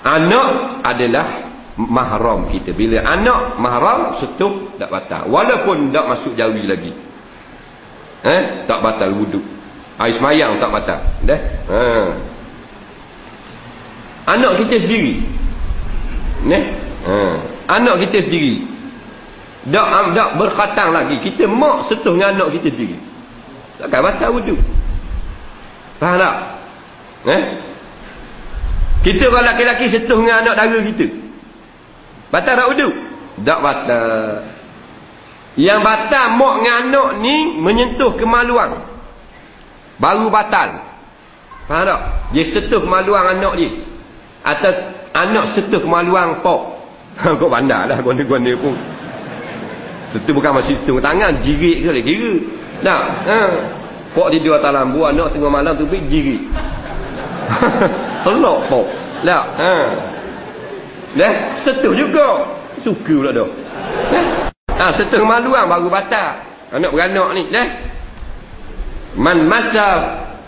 [0.00, 0.48] Anak
[0.80, 1.50] adalah
[1.88, 6.92] mahram kita bila anak mahram setuh tak batal walaupun tak masuk jawi lagi
[8.26, 9.44] eh tak batal wuduk
[9.96, 11.80] air semayang tak batal dah ha.
[14.30, 15.14] Anak kita sendiri
[16.46, 16.58] ne
[17.04, 17.14] ha.
[17.74, 18.66] anak kita sendiri
[19.70, 22.96] tak tak berkhatang lagi kita mak setuh dengan anak kita sendiri
[23.76, 24.60] takkan batal wuduk
[25.98, 26.34] faham tak
[27.28, 27.42] eh
[29.00, 31.06] kita kalau laki-laki setuh dengan anak dara kita
[32.30, 32.94] Batal tak wuduk?
[33.42, 34.46] Tak batal.
[35.58, 38.86] Yang batal mak dengan anak ni menyentuh kemaluan.
[39.98, 40.94] Baru batal.
[41.66, 42.00] Faham tak?
[42.30, 43.70] Dia setuh kemaluan anak dia.
[44.40, 44.72] Atau
[45.12, 46.80] anak setuh kemaluan pok.
[47.40, 48.74] Kau bandar lah guna-guna pun.
[50.16, 51.44] Setuh bukan masih setuh tangan.
[51.44, 52.32] Jirik ke boleh kira.
[52.80, 53.02] Tak?
[53.28, 53.40] Ha.
[54.16, 55.04] Pok tidur atas lambu.
[55.04, 56.42] Anak tengah malam tu pergi jirik.
[58.24, 58.86] Selok pok.
[59.22, 59.44] Tak?
[59.60, 59.74] Ha.
[61.14, 62.58] Dah, setuh juga.
[62.80, 63.50] Suka pula dah.
[64.08, 64.26] Dah.
[64.80, 66.40] Ha, setuh maluan baru batal.
[66.70, 67.68] Anak beranak ni, dah.
[69.18, 69.86] Man masa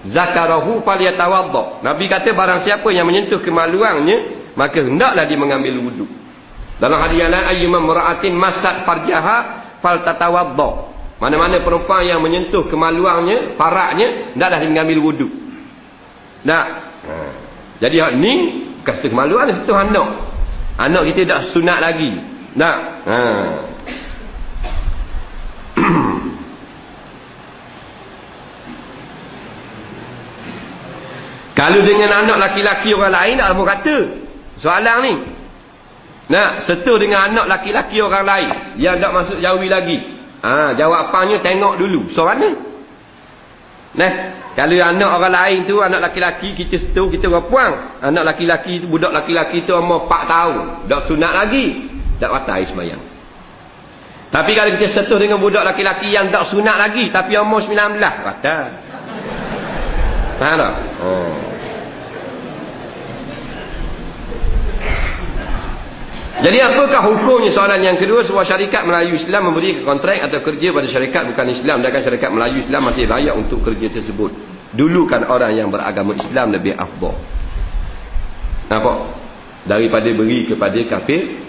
[0.06, 1.84] zakarahu falyatawadda.
[1.86, 6.10] Nabi kata barang siapa yang menyentuh kemaluannya, maka hendaklah dia mengambil wuduk.
[6.82, 9.36] Dalam hadis yang lain ayyuma mar'atin masat farjaha
[9.78, 10.70] faltatawadda.
[11.22, 15.30] Mana-mana perempuan yang menyentuh kemaluannya, paraknya, hendaklah dia mengambil wuduk.
[16.42, 16.66] Tak?
[17.06, 17.14] Ha.
[17.78, 18.32] Jadi hak ni
[18.82, 20.34] kata kemaluan sentuh anak.
[20.74, 22.18] Anak kita dah sunat lagi.
[22.58, 22.76] Tak?
[23.06, 23.20] Ha.
[31.52, 33.96] Kalau dengan anak laki-laki orang lain tak mau kata.
[34.56, 35.14] Soalan ni.
[36.32, 38.48] Nak setu dengan anak laki-laki orang lain
[38.80, 39.98] yang tak masuk jawi lagi.
[40.42, 42.08] Ha, jawapannya tengok dulu.
[42.10, 42.50] Soalan ni.
[43.92, 44.12] Nah,
[44.56, 47.74] kalau anak orang lain tu anak laki-laki kita setu kita orang puang.
[48.00, 51.92] Anak laki-laki tu budak laki-laki tu umur 4 tahun, dak sunat lagi.
[52.16, 53.02] Tak batal sembahyang.
[54.32, 58.91] Tapi kalau kita setu dengan budak laki-laki yang tak sunat lagi tapi umur 19, batal.
[60.40, 60.74] Faham tak?
[61.02, 61.52] Oh.
[66.42, 70.90] Jadi apakah hukumnya soalan yang kedua sebuah syarikat Melayu Islam memberi kontrak atau kerja pada
[70.90, 74.34] syarikat bukan Islam dan syarikat Melayu Islam masih layak untuk kerja tersebut.
[74.74, 77.14] Dulu kan orang yang beragama Islam lebih afdal.
[78.66, 78.98] Nampak?
[79.70, 81.46] Daripada beri kepada kafir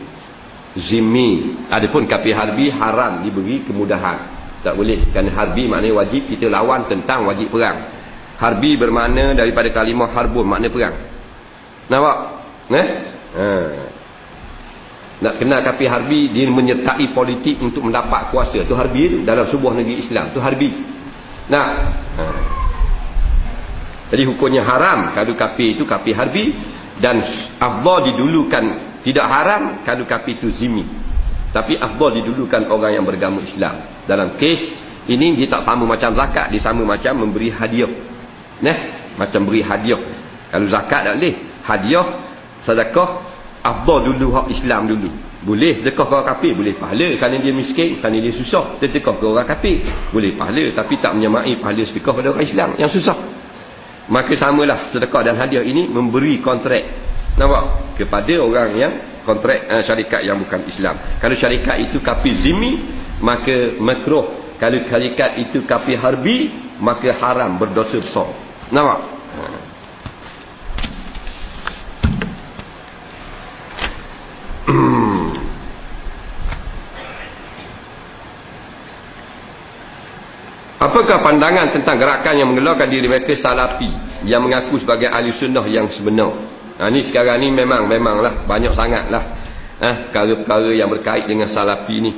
[0.78, 1.58] zimmi.
[1.74, 4.20] Adapun kafir harbi haram diberi kemudahan.
[4.62, 5.10] Tak boleh.
[5.10, 8.03] Kerana harbi maknanya wajib kita lawan tentang wajib perang.
[8.44, 11.00] Harbi bermakna daripada kalimah harbun makna perang.
[11.88, 12.18] Nampak?
[12.76, 12.88] Eh?
[13.40, 13.48] Ha.
[15.24, 18.68] Nak kenal kafir harbi dia menyertai politik untuk mendapat kuasa.
[18.68, 20.36] Tu harbi itu dalam sebuah negeri Islam.
[20.36, 20.76] Tu harbi.
[21.48, 21.68] Nah.
[22.20, 22.24] Ha.
[24.12, 26.52] jadi hukumnya haram kalau kafir itu kafir harbi.
[27.00, 27.24] Dan
[27.64, 30.84] afdal didulukan tidak haram kalau kafir itu zimi.
[31.56, 34.04] Tapi afdal didulukan orang yang beragama Islam.
[34.04, 34.60] Dalam kes
[35.08, 38.12] ini dia tak sama macam zakat dia sama macam memberi hadiah
[38.64, 40.02] nah macam beri hadiah.
[40.50, 42.08] Kalau zakat tak boleh hadiah
[42.62, 43.10] sedekah
[43.62, 45.10] afdal dulu hak Islam dulu.
[45.44, 46.52] Boleh sedekah ke orang kafir?
[46.56, 48.80] Boleh pahala kerana dia miskin kerana dia susah.
[48.80, 49.84] Sedekah ke orang kafir?
[50.10, 53.18] Boleh pahala tapi tak menyamai pahala sedekah pada orang Islam yang susah.
[54.08, 56.84] Maka samalah sedekah dan hadiah ini memberi kontrak.
[57.36, 57.98] Nampak?
[57.98, 58.94] Kepada orang yang
[59.26, 60.96] kontrak uh, syarikat yang bukan Islam.
[61.20, 62.80] Kalau syarikat itu kafir zimi
[63.20, 64.56] maka makruh.
[64.60, 68.43] Kalau syarikat itu kafir harbi maka haram berdosa besar
[68.74, 69.64] nampak ha.
[80.84, 83.88] Apakah pandangan tentang gerakan yang mengeluarkan diri mereka salafi
[84.28, 86.36] yang mengaku sebagai ahli sunnah yang sebenar?
[86.76, 89.24] Ha, ni sekarang ni memang memanglah banyak sangatlah
[89.80, 92.12] eh, perkara-perkara yang berkait dengan salafi ni.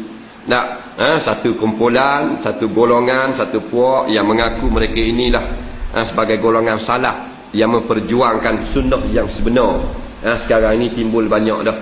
[0.49, 0.65] Tak,
[0.97, 7.49] ha, satu kumpulan, satu golongan, satu puak yang mengaku mereka inilah ha, sebagai golongan salah
[7.53, 9.93] yang memperjuangkan sunnah yang sebenar.
[10.23, 11.77] Ha, sekarang ini timbul banyak dah.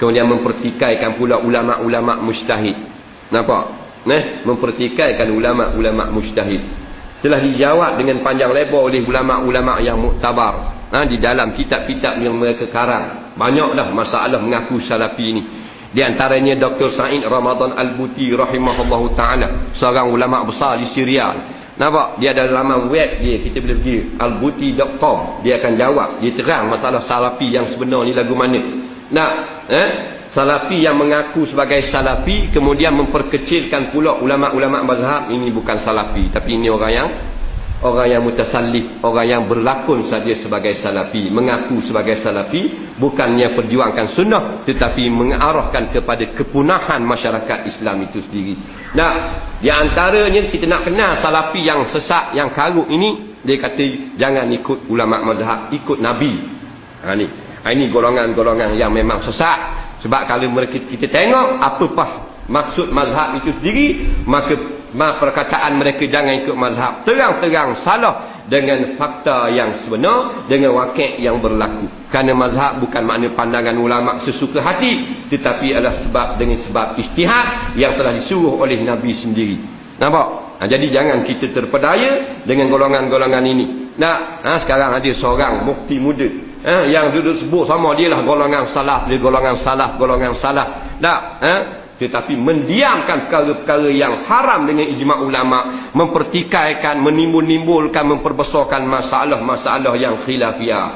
[0.00, 2.74] Kemudian mempertikaikan pula ulama-ulama mujtahid.
[3.30, 3.64] Nampak?
[4.04, 6.60] Nah, mempertikaikan ulama-ulama mujtahid.
[7.24, 10.84] Telah dijawab dengan panjang lebar oleh ulama-ulama yang muktabar.
[10.92, 13.32] Ha, di dalam kitab-kitab yang mereka karang.
[13.38, 15.42] Banyaklah masalah mengaku salafi ini.
[15.94, 16.90] Di antaranya Dr.
[16.90, 19.72] Sa'id Ramadan Al-Buti rahimahullahu ta'ala.
[19.78, 21.30] Seorang ulama besar di Syria.
[21.74, 22.22] Nampak?
[22.22, 23.42] Dia ada laman web dia.
[23.42, 23.96] Kita boleh pergi.
[24.14, 25.42] Albuti.com.
[25.42, 26.08] Dia akan jawab.
[26.22, 28.60] Dia terang masalah salafi yang sebenar ni lagu mana.
[29.10, 29.30] Nah,
[29.66, 29.88] eh?
[30.30, 32.54] Salafi yang mengaku sebagai salafi.
[32.54, 35.30] Kemudian memperkecilkan pula ulama-ulama mazhab.
[35.34, 36.30] Ini bukan salafi.
[36.30, 37.08] Tapi ini orang yang
[37.84, 44.64] orang yang mutasallif, orang yang berlakon saja sebagai salafi, mengaku sebagai salafi, bukannya perjuangkan sunnah,
[44.64, 48.56] tetapi mengarahkan kepada kepunahan masyarakat Islam itu sendiri.
[48.96, 49.10] Nah,
[49.60, 54.88] di antaranya kita nak kenal salafi yang sesat, yang karuk ini, dia kata jangan ikut
[54.88, 56.32] ulama mazhab, ikut Nabi.
[57.04, 57.12] Ha.
[57.64, 59.84] Ha, ini golongan-golongan yang memang sesat.
[60.00, 63.86] Sebab kalau kita tengok apakah maksud mazhab itu sendiri
[64.28, 64.56] maka
[64.94, 71.88] perkataan mereka jangan ikut mazhab terang-terang salah dengan fakta yang sebenar dengan wakil yang berlaku
[72.12, 77.96] kerana mazhab bukan makna pandangan ulama sesuka hati tetapi adalah sebab dengan sebab istihad yang
[77.96, 79.56] telah disuruh oleh Nabi sendiri
[79.96, 80.44] nampak?
[80.54, 83.66] Ha, jadi jangan kita terpedaya dengan golongan-golongan ini
[83.98, 86.28] nak ha, sekarang ada seorang mukti muda
[86.62, 91.20] ha, yang duduk sebut sama dia lah golongan salah dia golongan salah golongan salah tak
[91.42, 91.54] ha?
[91.94, 95.58] Tetapi mendiamkan perkara-perkara yang haram dengan ijma' ulama
[95.94, 100.86] mempertikaikan, menimbul-nimbulkan memperbesarkan masalah-masalah yang khilafiyah.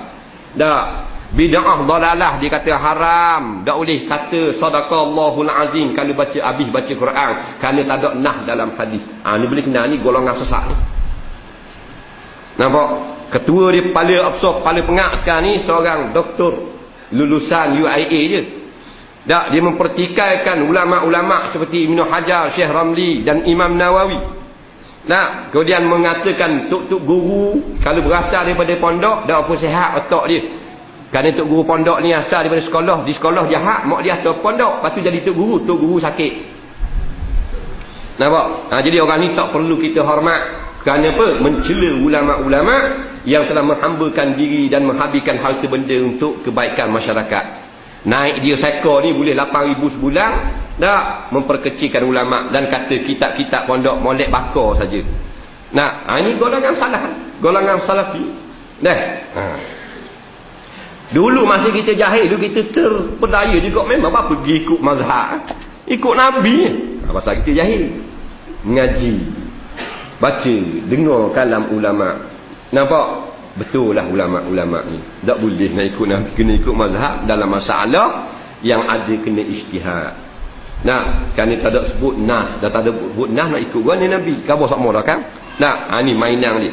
[0.59, 3.63] Dah bid'ah dalalah dia kata haram.
[3.63, 7.31] Tak boleh kata sadaqallahul azim kalau baca habis baca Quran
[7.63, 9.03] kerana tak ada nah dalam hadis.
[9.23, 10.77] Ha, ni boleh kenal ni golongan sesat ni.
[12.59, 12.89] Nampak?
[13.29, 16.75] Ketua dia kepala absor kepala pengak sekarang ni seorang doktor
[17.13, 18.58] lulusan UIA je
[19.29, 24.17] tak, dia mempertikaikan ulama-ulama seperti Ibn Hajar, Syekh Ramli dan Imam Nawawi.
[25.05, 30.41] Nah, kemudian mengatakan tuk-tuk guru kalau berasal daripada pondok, dah apa sihat otak dia.
[31.13, 34.41] Kerana tuk guru pondok ni asal daripada sekolah, di sekolah dia hak, mak dia atas
[34.41, 36.33] pondok, lepas tu jadi tuk guru, tuk guru sakit.
[38.17, 38.47] Nampak?
[38.73, 40.73] Ha, jadi orang ni tak perlu kita hormat.
[40.89, 41.27] Kerana apa?
[41.45, 42.77] Mencela ulama-ulama
[43.29, 47.58] yang telah menghambakan diri dan menghabiskan harta benda untuk kebaikan masyarakat.
[48.07, 50.33] Naik dia sekor ni boleh 8,000 sebulan.
[50.79, 51.35] Tak.
[51.35, 55.03] Memperkecilkan ulama' dan kata kitab-kitab pondok molek bakar saja.
[55.75, 57.03] Nah, ha, ini golongan salah.
[57.43, 58.25] Golongan salafi.
[58.79, 58.99] Dah.
[59.35, 59.45] Ha.
[61.09, 65.43] Dulu masa kita jahil, dulu kita terpedaya juga memang apa pergi ikut mazhab.
[65.89, 66.57] Ikut Nabi.
[67.03, 67.99] Ha, pasal kita jahil.
[68.63, 69.15] Mengaji.
[70.23, 70.57] Baca.
[70.87, 73.28] Dengar kalam ulama' Nampak?
[73.59, 75.03] Betul lah ulama-ulama ni.
[75.27, 76.29] Tak boleh nak ikut Nabi.
[76.39, 78.31] Kena ikut mazhab dalam masalah
[78.63, 80.15] yang ada kena istihad.
[80.87, 82.55] Nah, kan tak ada sebut nas.
[82.63, 84.47] Dah tak ada sebut nas nak ikut gua ni Nabi.
[84.47, 85.19] Kau sama dah kan?
[85.59, 86.73] Nah, ha, ni mainan dia.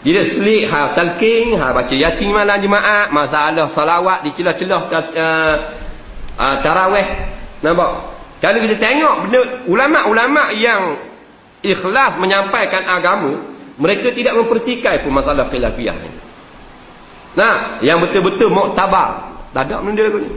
[0.00, 5.56] Dia selik, ha, talking, ha, baca yasin malam jemaah, masalah salawat di celah-celah uh,
[6.40, 7.08] uh, tarawih.
[7.60, 8.16] Nampak?
[8.40, 10.96] Kalau kita tengok benda ulama-ulama yang
[11.60, 16.10] ikhlas menyampaikan agama, mereka tidak mempertikai pun masalah khilafiyah ni.
[17.38, 19.38] Nah, yang betul-betul muktabar.
[19.54, 20.30] Tak ada benda lagu ni.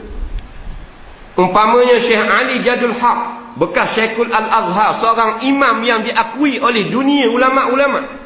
[1.33, 3.19] Umpamanya Syekh Ali Jadul Haq.
[3.57, 5.01] Bekas Syekhul Al-Azhar.
[5.01, 8.21] Seorang imam yang diakui oleh dunia ulama-ulama.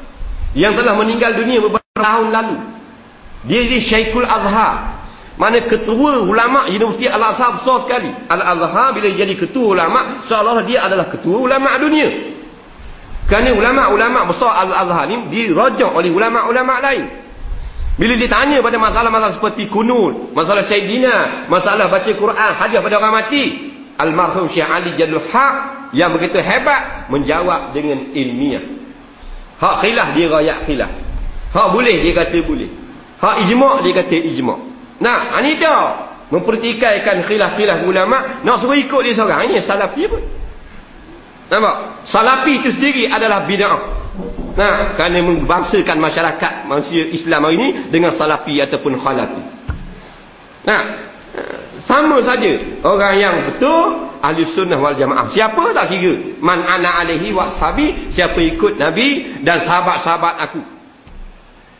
[0.56, 2.58] Yang telah meninggal dunia beberapa tahun lalu.
[3.48, 5.00] Dia di Syekhul Azhar.
[5.38, 8.12] Mana ketua ulama Universiti Al-Azhar besar sekali.
[8.28, 10.28] Al-Azhar bila jadi ketua ulama.
[10.28, 12.36] Seolah dia adalah ketua ulama dunia.
[13.28, 17.28] Kerana ulama-ulama besar Al-Azhar ni dirajak oleh ulama-ulama lain.
[18.00, 23.44] Bila ditanya pada masalah-masalah seperti kunut, masalah Sayyidina, masalah baca Quran, hadiah pada orang mati,
[23.98, 25.56] Almarhum Syekh Ali Jalul Haq
[25.98, 28.64] yang begitu hebat menjawab dengan ilmiah.
[29.58, 30.92] Hak khilaf dia rakyat khilaf.
[31.52, 32.70] Hak boleh dia kata boleh.
[33.18, 34.58] Hak ijma' dia kata ijma'.
[35.02, 35.82] Nah, ini dah
[36.30, 39.50] mempertikaikan khilaf-khilaf ulama' nak suruh ikut dia seorang.
[39.50, 40.22] Ini salafi pun.
[41.48, 41.76] Nampak?
[42.12, 43.80] Salafi itu sendiri adalah bid'ah.
[44.58, 49.44] Nah, kerana membangsakan masyarakat manusia Islam hari ini dengan salafi ataupun khalafi.
[50.66, 50.82] Nah,
[51.86, 55.30] sama saja orang yang betul ahli sunnah wal jamaah.
[55.30, 56.42] Siapa tak kira?
[56.42, 60.62] Man ana alaihi washabi, siapa ikut Nabi dan sahabat-sahabat aku.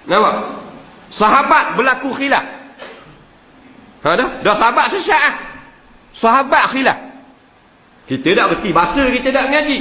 [0.08, 0.36] Nampak?
[1.18, 2.46] Sahabat berlaku khilaf.
[4.06, 4.30] Ha dah?
[4.46, 5.36] Dah sahabat sesat ah.
[6.22, 7.07] Sahabat khilaf.
[8.08, 9.80] Kita tak berhenti bahasa, kita tak mengaji.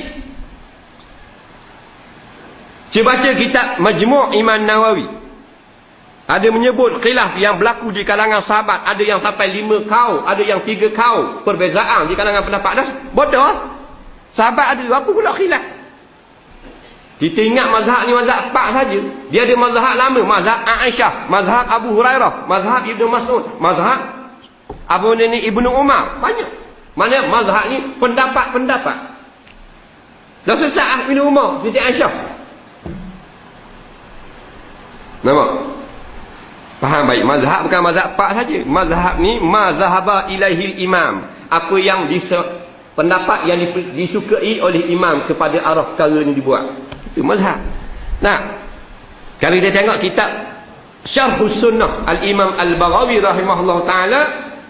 [2.91, 5.07] Saya baca kitab Majmuk Iman Nawawi.
[6.27, 8.83] Ada menyebut khilaf yang berlaku di kalangan sahabat.
[8.83, 10.27] Ada yang sampai lima kau.
[10.27, 11.47] Ada yang tiga kau.
[11.47, 12.73] Perbezaan di kalangan pendapat.
[12.83, 13.79] Dah bodoh.
[14.35, 15.63] Sahabat ada apa pula khilaf.
[17.23, 18.99] Kita ingat mazhab ni mazhab empat saja.
[19.31, 20.21] Dia ada mazhab lama.
[20.27, 21.13] Mazhab Aisyah.
[21.31, 22.51] Mazhab Abu Hurairah.
[22.51, 23.45] Mazhab Ibn Mas'ud.
[23.63, 23.99] Mazhab
[24.91, 26.19] Abu Nini Ibn Umar.
[26.19, 26.66] Banyak.
[26.97, 28.97] Mana mazhab ni pendapat-pendapat.
[30.49, 31.61] Dah sesat Ibn Umar.
[31.61, 32.13] Siti Aisyah.
[35.21, 35.51] Nampak?
[36.81, 37.23] Faham baik.
[37.29, 38.59] Mazhab bukan mazhab pak saja.
[38.65, 41.29] Mazhab ni mazhaba ilahil imam.
[41.53, 42.65] Apa yang disa,
[42.97, 43.61] pendapat yang
[43.93, 46.65] disukai oleh imam kepada arah perkara ni dibuat.
[47.13, 47.61] Itu mazhab.
[48.25, 48.65] Nah.
[49.37, 50.31] Kalau kita tengok kitab
[51.05, 54.21] Syarhus Sunnah Al-Imam Al-Baghawi rahimahullah taala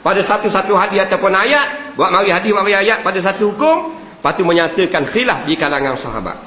[0.07, 4.47] pada satu-satu hadis ataupun ayat, buat mari hadis buat mari ayat pada satu hukum, patu
[4.47, 6.39] menyatakan khilaf di kalangan sahabat.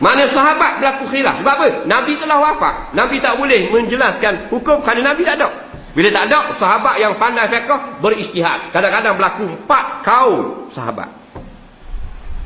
[0.00, 1.44] Mana sahabat berlaku khilaf?
[1.44, 1.66] Sebab apa?
[1.84, 2.96] Nabi telah wafat.
[2.96, 5.48] Nabi tak boleh menjelaskan hukum kerana Nabi tak ada.
[5.92, 8.72] Bila tak ada, sahabat yang pandai fiqah beristihad.
[8.72, 11.12] Kadang-kadang berlaku empat kaum sahabat.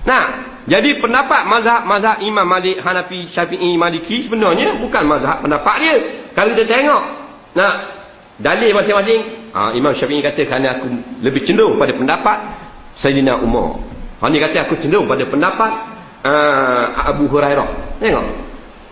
[0.03, 0.25] Nah,
[0.67, 5.97] jadi pendapat mazhab-mazhab Imam Malik, Hanafi, Syafi'i, Maliki sebenarnya bukan mazhab pendapat dia.
[6.35, 7.03] Kalau kita tengok,
[7.55, 7.98] nah,
[8.39, 10.87] dalil masing-masing, ha, Imam Syafi'i kata kerana aku
[11.21, 12.39] lebih cenderung pada pendapat
[12.99, 13.83] Sayyidina Umar.
[14.23, 15.71] Ha, ni kata aku cenderung pada pendapat
[16.23, 17.99] uh, Abu Hurairah.
[17.99, 18.27] Tengok.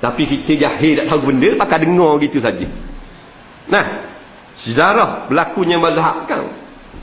[0.03, 2.67] Tapi kita jahil tak tahu benda, pakai dengar gitu saja.
[3.71, 3.85] Nah,
[4.67, 6.47] sejarah berlakunya mazhab kan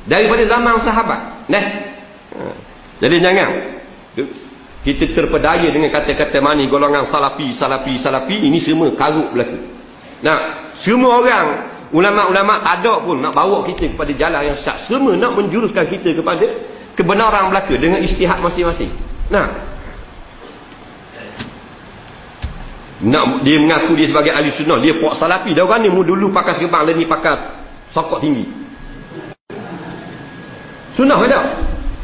[0.05, 1.19] daripada zaman sahabat.
[1.47, 1.65] Nah.
[2.33, 2.55] Uh,
[3.01, 3.47] jadi jangan
[4.83, 9.59] kita terpedaya dengan kata-kata mani golongan salafi, salafi, salafi ini semua karut berlaku.
[10.23, 10.37] Nah,
[10.83, 11.47] semua orang
[11.93, 14.89] ulama-ulama ada pun nak bawa kita kepada jalan yang syak.
[14.89, 16.43] Semua nak menjuruskan kita kepada
[16.97, 18.89] kebenaran belaka dengan istihad masing-masing.
[19.29, 19.45] Nah,
[23.05, 25.53] nak dia mengaku dia sebagai ahli sunnah dia puak salafi.
[25.53, 27.35] Dah orang ni dulu pakai serban lain ni pakai
[27.93, 28.45] sokok tinggi.
[30.97, 31.45] Sunnah ke tak?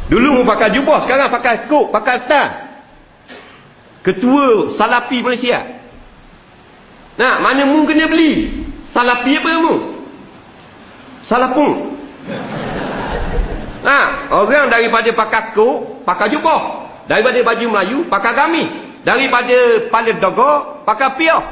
[0.10, 2.50] Dulu mu pakai jubah sekarang pakai kok pakai tas.
[4.06, 5.82] Ketua salafi Malaysia.
[7.18, 9.76] Nah mana mu kena beli salafi apa mu
[11.24, 11.96] salapung
[13.80, 16.62] nah orang daripada pakai kok pakai jubah
[17.08, 18.68] daripada baju Melayu pakai gamis
[19.08, 21.44] daripada paling dogo pakai piah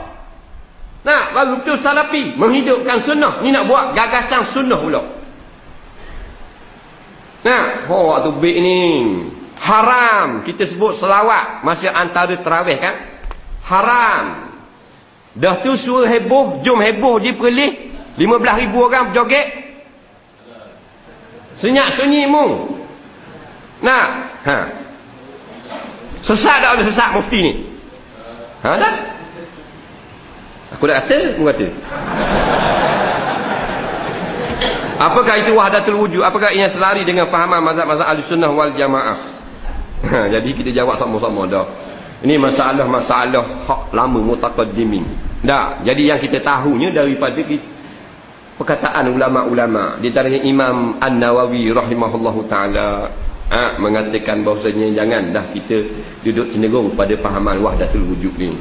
[1.08, 3.40] nah baru betul salafi menghidupkan sunnah.
[3.40, 5.02] Ni nak buat gagasan sunnah pula.
[7.48, 8.80] Nah oh waktu baik ni.
[9.58, 10.44] Haram.
[10.44, 11.64] Kita sebut selawat.
[11.66, 12.96] Masih antara terawih kan?
[13.64, 14.47] Haram
[15.38, 19.48] dah tu suruh heboh jom heboh di perlih 15 ribu orang berjoget
[21.62, 22.76] senyap sunyi mu
[23.82, 24.04] nah
[24.44, 24.88] ha
[26.28, 27.54] Sesat tak ada sesat mufti ni?
[28.66, 28.96] Ha tak?
[30.76, 31.68] Aku dah kata, aku kata.
[34.98, 36.26] Apakah itu wahdatul wujud?
[36.26, 39.18] Apakah ia selari dengan fahaman mazhab-mazhab Ahlussunnah wal Jamaah?
[39.98, 41.66] Ha, jadi kita jawab sama-sama dah.
[42.26, 45.06] Ini masalah-masalah hak lama mutaqaddimin.
[45.46, 47.38] Dah, jadi yang kita tahunya daripada
[48.58, 50.02] perkataan ulama-ulama.
[50.02, 53.14] Di antaranya Imam An-Nawawi rahimahullahu taala
[53.54, 55.78] ha, mengatakan bahawasanya jangan dah kita
[56.26, 58.58] duduk cenderung pada fahaman wahdatul wujud ni.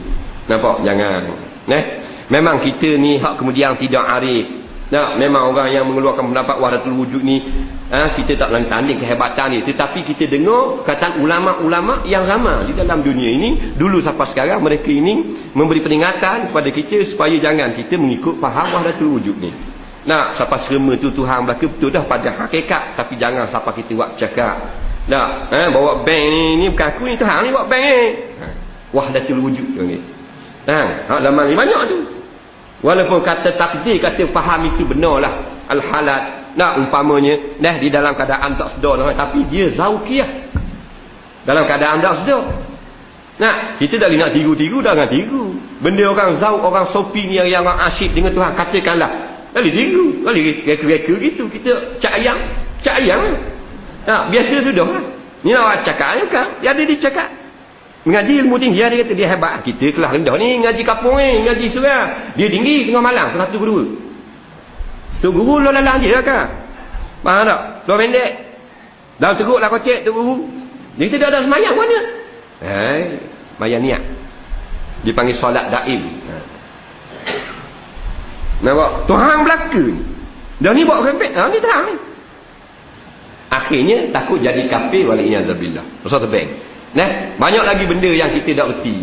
[0.47, 0.85] Nampak?
[0.85, 1.21] Jangan.
[1.67, 1.85] Eh?
[2.27, 7.23] memang kita ni hak kemudian tidak arif nah, memang orang yang mengeluarkan pendapat wahdatul wujud
[7.23, 7.43] ni
[7.91, 12.75] ha, kita tak nak tanding kehebatan ni tetapi kita dengar kata ulama-ulama yang ramai di
[12.75, 17.99] dalam dunia ini dulu sampai sekarang mereka ini memberi peringatan kepada kita supaya jangan kita
[17.99, 22.95] mengikut faham wahdatul wujud ni Nah, siapa serema tu Tuhan belaka betul dah pada hakikat
[22.95, 24.55] tapi jangan siapa kita buat cakap.
[25.11, 28.03] Dah, eh bawa bank ni ni bukan aku ni Tuhan ni buat bank ni.
[28.39, 28.47] Ha,
[28.95, 29.99] wahdatul wujud tu ni.
[30.71, 31.99] Ha, hak zaman ni banyak tu.
[32.85, 36.53] Walaupun kata takdir kata faham itu benarlah al-halat.
[36.57, 40.31] Nah, umpamanya dah di dalam keadaan tak sedar lah, tapi dia zauqiyah.
[41.45, 42.45] Dalam keadaan tak sedar.
[43.37, 45.45] Nah, kita tak nak tiru-tiru dah dengan tiru.
[45.85, 50.69] Benda orang zauq, orang sopi ni yang orang asyik dengan Tuhan katakanlah Kali tiru, kali
[50.69, 52.37] reka-reka gitu kita cak ayam,
[52.85, 53.41] cak ayam.
[54.05, 55.05] Ha, biasa sudah lah.
[55.41, 56.61] Ni nak cakap ayam kan?
[56.61, 57.29] Dia ada dia cakap.
[58.07, 59.67] Mengaji ilmu tinggi dia kata dia hebat.
[59.67, 62.03] Kita kelas rendah ni ngaji kapung ni, ngaji surah.
[62.39, 63.99] Dia tinggi tengah malam kelas tu guru.
[65.19, 66.47] Tu guru lo lalang dia kan.
[67.27, 67.61] Faham tak?
[67.91, 68.31] Lo pendek.
[69.19, 70.47] Dah teruk lah kocek tu guru.
[70.95, 71.99] Dia kata dia ada semayang mana?
[72.63, 73.01] Eh,
[73.59, 74.03] bayar niat.
[75.03, 76.07] Dipanggil solat daim.
[78.63, 79.11] Nampak?
[79.11, 79.99] Tuhan belaka ni.
[80.63, 81.35] Dah ni buat rempet.
[81.35, 81.95] Ha, ni terang ni.
[83.51, 86.07] Akhirnya takut jadi kafir wal iazabillah.
[86.07, 86.76] Rasul tebing.
[86.97, 88.97] Nah, banyak lagi benda yang kita tak reti.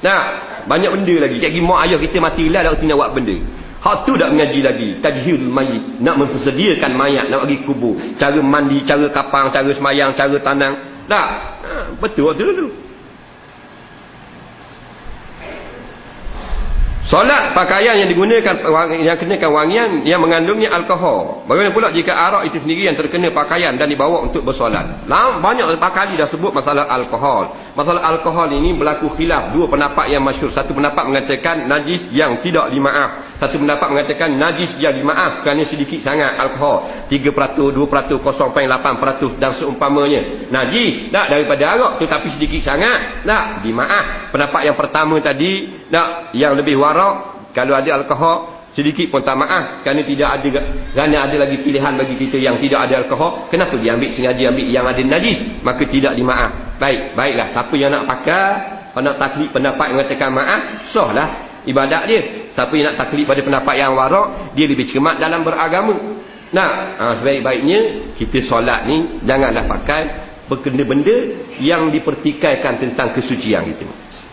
[0.00, 0.20] Nah,
[0.64, 1.36] banyak benda lagi.
[1.36, 3.36] Kayak gini mak ayah kita mati lah tak reti nak buat benda.
[3.78, 4.88] Hak tu tak mengaji lagi.
[5.04, 6.02] Tajhil mayit.
[6.02, 7.30] Nak mempersediakan mayat.
[7.30, 7.94] Nak pergi kubur.
[8.18, 11.04] Cara mandi, cara kapang, cara semayang, cara tanang.
[11.06, 11.28] Tak.
[11.62, 12.87] Ha, betul waktu dulu.
[17.08, 18.52] Solat pakaian yang digunakan
[19.00, 21.40] yang kenakan wangian yang mengandungnya alkohol.
[21.48, 25.08] Bagaimana pula jika arak itu sendiri yang terkena pakaian dan dibawa untuk bersolat?
[25.08, 27.72] Lama banyak kali dah sebut masalah alkohol.
[27.72, 30.52] Masalah alkohol ini berlaku khilaf dua pendapat yang masyhur.
[30.52, 33.40] Satu pendapat mengatakan najis yang tidak dimaaf.
[33.40, 37.08] Satu pendapat mengatakan najis yang dimaaf kerana sedikit sangat alkohol.
[37.08, 40.52] 3%, 2%, 0.8% dan seumpamanya.
[40.52, 44.28] Najis tak daripada arak tetapi sedikit sangat tak dimaaf.
[44.28, 47.14] Pendapat yang pertama tadi tak yang lebih waras arak
[47.54, 49.82] kalau ada alkohol sedikit pun tak maaf.
[49.82, 50.48] Kerana tidak ada
[50.94, 54.66] kerana ada lagi pilihan bagi kita yang tidak ada alkohol kenapa dia ambil sengaja ambil
[54.70, 55.38] yang ada najis?
[55.66, 56.78] Maka tidak dimaaf.
[56.78, 57.50] Baik baiklah.
[57.54, 58.46] Siapa yang nak pakai
[58.98, 62.20] nak taklid pendapat mengatakan maaf sahlah ibadat dia.
[62.54, 66.18] Siapa yang nak taklid pada pendapat yang warak dia lebih cermat dalam beragama.
[66.48, 70.02] Nah ha, sebaik-baiknya kita solat ni janganlah pakai
[70.48, 71.12] berkena benda
[71.60, 73.84] yang dipertikaikan tentang kesucian kita.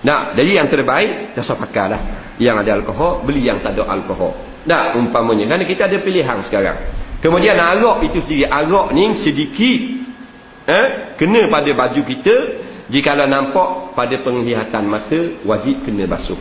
[0.05, 3.87] Nah jadi yang terbaik tak usah pakai lah yang ada alkohol beli yang tak ada
[3.87, 4.35] alkohol.
[4.65, 5.45] Tak umpamanya.
[5.45, 6.77] Kerana kita ada pilihan sekarang.
[7.21, 8.49] Kemudian arak itu sendiri.
[8.49, 9.79] Arak ni sedikit
[10.67, 12.35] eh, kena pada baju kita.
[12.85, 16.37] Jika nampak pada penglihatan mata wajib kena basuh.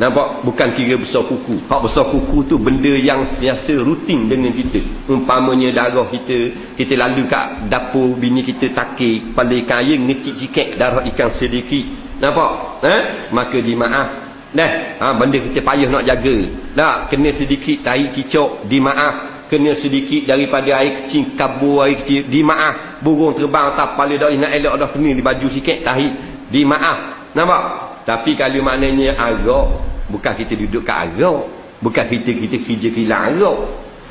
[0.00, 0.48] Nampak?
[0.48, 1.60] Bukan kira besar kuku.
[1.68, 4.80] Hak besar kuku tu benda yang biasa rutin dengan kita.
[5.12, 10.66] Umpamanya darah kita kita lalu kat dapur bini kita takik kepala ikan air ngecik sikit
[10.80, 11.84] darah ikan sedikit.
[12.16, 12.50] Nampak?
[12.80, 13.02] Eh?
[13.32, 14.19] maka dimaaf
[14.50, 16.36] Nah, ha, benda kita payah nak jaga.
[16.74, 19.46] Tak, kena sedikit tahi cicok, dimaaf.
[19.46, 23.02] Kena sedikit daripada air kecil, kabur air kecil, dimaaf.
[23.02, 26.08] Burung terbang atas kepala dah, nak elok dah kena di baju sikit, tahi,
[26.50, 27.30] dimaaf.
[27.34, 27.62] Nampak?
[28.06, 29.66] Tapi kalau maknanya agak,
[30.10, 31.40] bukan kita duduk kat agak.
[31.78, 33.58] Bukan kita kita kerja kilang agak.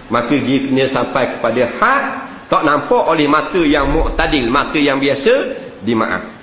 [0.08, 2.04] Maka dia kena sampai kepada hak,
[2.48, 5.34] tak nampak oleh mata yang muqtadil, mata yang biasa,
[5.84, 6.39] dimaaf.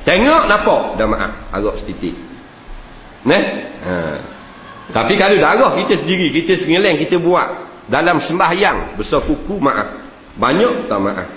[0.00, 2.16] Tengok nampak dah maaf agak setitik.
[3.28, 3.42] Neh?
[3.84, 3.94] Ha.
[4.90, 10.00] Tapi kalau darah kita sendiri, kita sengeleng kita buat dalam sembahyang besar kuku maaf.
[10.40, 11.28] Banyak tak maaf.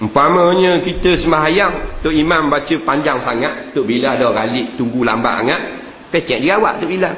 [0.00, 5.60] Umpamanya kita sembahyang, tok imam baca panjang sangat, tok bila ada galik tunggu lambat sangat,
[6.08, 7.10] pecek dia awak tok bila.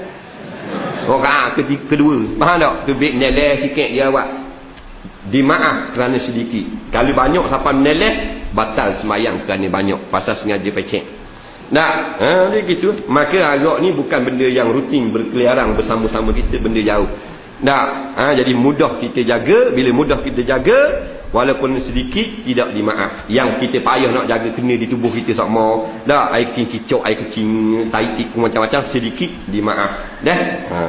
[1.07, 1.55] Orang
[1.87, 2.75] kedua, faham tak?
[2.87, 4.42] Tu bik neleh sikit dia awak
[5.29, 6.91] dimaaf kerana sedikit.
[6.91, 8.15] Kalau banyak siapa meneleh
[8.51, 10.11] batal semayang kerana banyak.
[10.11, 11.05] Pasal sengaja pecek.
[11.73, 13.07] Nak ha, dia gitu.
[13.09, 17.09] Maka agak ni bukan benda yang rutin berkeliaran bersama-sama kita benda jauh.
[17.63, 17.85] Nak
[18.19, 19.71] ha, jadi mudah kita jaga.
[19.73, 20.79] Bila mudah kita jaga
[21.33, 23.31] walaupun sedikit tidak dimaaf.
[23.33, 26.03] Yang kita payah nak jaga kena di tubuh kita sama.
[26.05, 27.49] Dah air kecil cicok air kecil
[27.89, 30.21] taitik macam-macam sedikit dimaaf.
[30.21, 30.39] Dah?
[30.69, 30.81] Ha.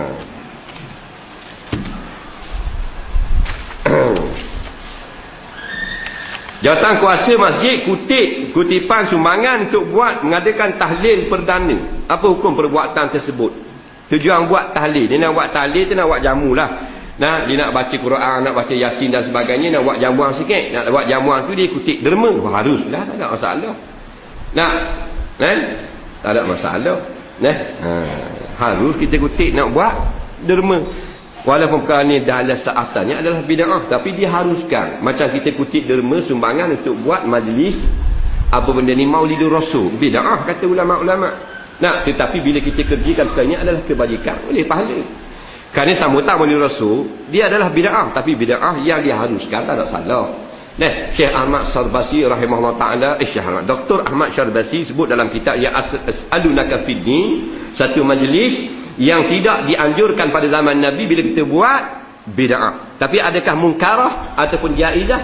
[6.63, 12.07] Jawatan kuasa masjid kutip kutipan sumbangan untuk buat mengadakan tahlil perdana.
[12.07, 13.51] Apa hukum perbuatan tersebut?
[14.07, 15.11] Tujuan buat tahlil.
[15.11, 16.69] Dia nak buat tahlil tu nak buat jamu lah.
[17.19, 20.71] Nah, dia nak baca Quran, nak baca Yasin dan sebagainya, nak buat jamuan sikit.
[20.71, 22.31] Nak buat jamuan tu dia kutip derma.
[22.31, 23.73] Haruslah, tak ada masalah.
[24.55, 24.71] Nah,
[25.35, 25.57] kan?
[26.23, 26.97] Tak ada masalah.
[27.43, 27.91] Nah, ha.
[28.55, 29.93] harus kita kutip nak buat
[30.47, 30.79] derma.
[31.43, 35.03] Walaupun perkara ni dalam asalnya adalah bid'ah tapi diharuskan.
[35.03, 37.83] Macam kita kutip derma sumbangan untuk buat majlis
[38.47, 39.91] apa benda ni maulidur rasul.
[39.99, 41.29] Bid'ah kata ulama-ulama.
[41.83, 44.47] Nah, tetapi bila kita kerjakan perkara adalah kebajikan.
[44.47, 44.99] Boleh pahala.
[45.75, 50.27] Kerana sambutan maulidur rasul, dia adalah bid'ah tapi bid'ah yang diharuskan tak ada salah.
[50.73, 54.09] Nah, Syekh Ahmad Syarbasi rahimahullah taala, eh Syekh Ahmad, Dr.
[54.09, 57.05] Ahmad Syarbasi sebut dalam kitab ya As'alunaka fid
[57.77, 61.81] satu majlis yang tidak dianjurkan pada zaman Nabi bila kita buat
[62.29, 62.97] bid'ah.
[63.01, 65.21] Tapi adakah mungkarah ataupun jaizah?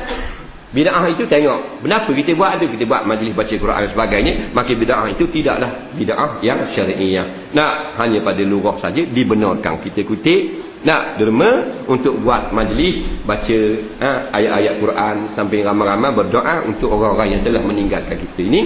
[0.70, 1.82] Bid'ah itu tengok.
[1.82, 2.78] Kenapa kita buat itu?
[2.78, 4.34] Kita buat majlis baca Quran dan sebagainya.
[4.54, 7.54] Maka bid'ah itu tidaklah bid'ah yang syari'iyah.
[7.58, 9.82] Nak hanya pada lurah saja dibenarkan.
[9.82, 10.70] Kita kutip.
[10.80, 13.60] Nak derma untuk buat majlis baca
[14.00, 18.62] ha, ayat-ayat Quran sampai ramai-ramai berdoa untuk orang-orang yang telah meninggalkan kita ini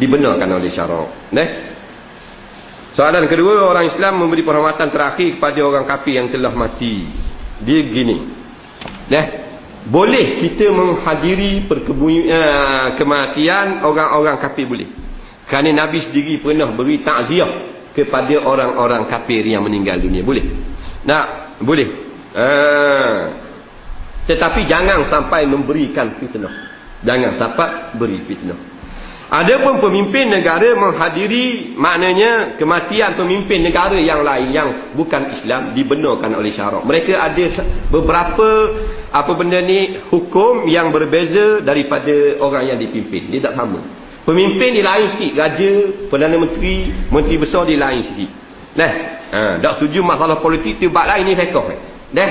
[0.00, 1.28] dibenarkan oleh syarak.
[1.28, 1.76] Nah,
[2.98, 7.06] Soalan kedua, orang Islam memberi penghormatan terakhir kepada orang kafir yang telah mati.
[7.62, 8.26] Dia gini.
[9.06, 9.24] Nah,
[9.86, 14.90] boleh kita menghadiri perkebunian kematian orang-orang kafir boleh.
[15.46, 20.26] Kerana Nabi sendiri pernah beri takziah kepada orang-orang kafir yang meninggal dunia.
[20.26, 20.44] Boleh.
[21.06, 22.08] Nah, boleh.
[22.28, 22.46] Ha.
[24.28, 26.52] tetapi jangan sampai memberikan fitnah
[27.00, 28.77] jangan sampai beri fitnah
[29.28, 36.32] ada pun pemimpin negara menghadiri maknanya kematian pemimpin negara yang lain yang bukan Islam dibenarkan
[36.32, 36.80] oleh syarak.
[36.80, 37.44] Mereka ada
[37.92, 38.48] beberapa
[39.12, 43.28] apa benda ni hukum yang berbeza daripada orang yang dipimpin.
[43.28, 43.84] Dia tak sama.
[44.24, 45.32] Pemimpin di lain sikit.
[45.36, 45.72] Raja,
[46.08, 48.30] Perdana Menteri, Menteri Besar di lain sikit.
[48.80, 48.92] Nah,
[49.28, 51.68] ha, tak setuju masalah politik tu bab lain ni fekoh.
[52.16, 52.30] Nah,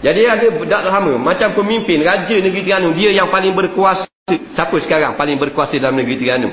[0.00, 1.12] jadi ada tak sama.
[1.20, 6.20] Macam pemimpin raja negeri Terengganu dia yang paling berkuasa Siapa sekarang paling berkuasa dalam negeri
[6.20, 6.50] Terengganu?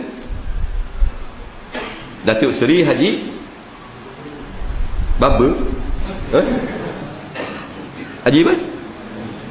[2.25, 3.09] Datuk Seri Haji
[5.21, 5.49] Baba
[6.33, 6.45] eh?
[8.25, 8.53] Haji apa?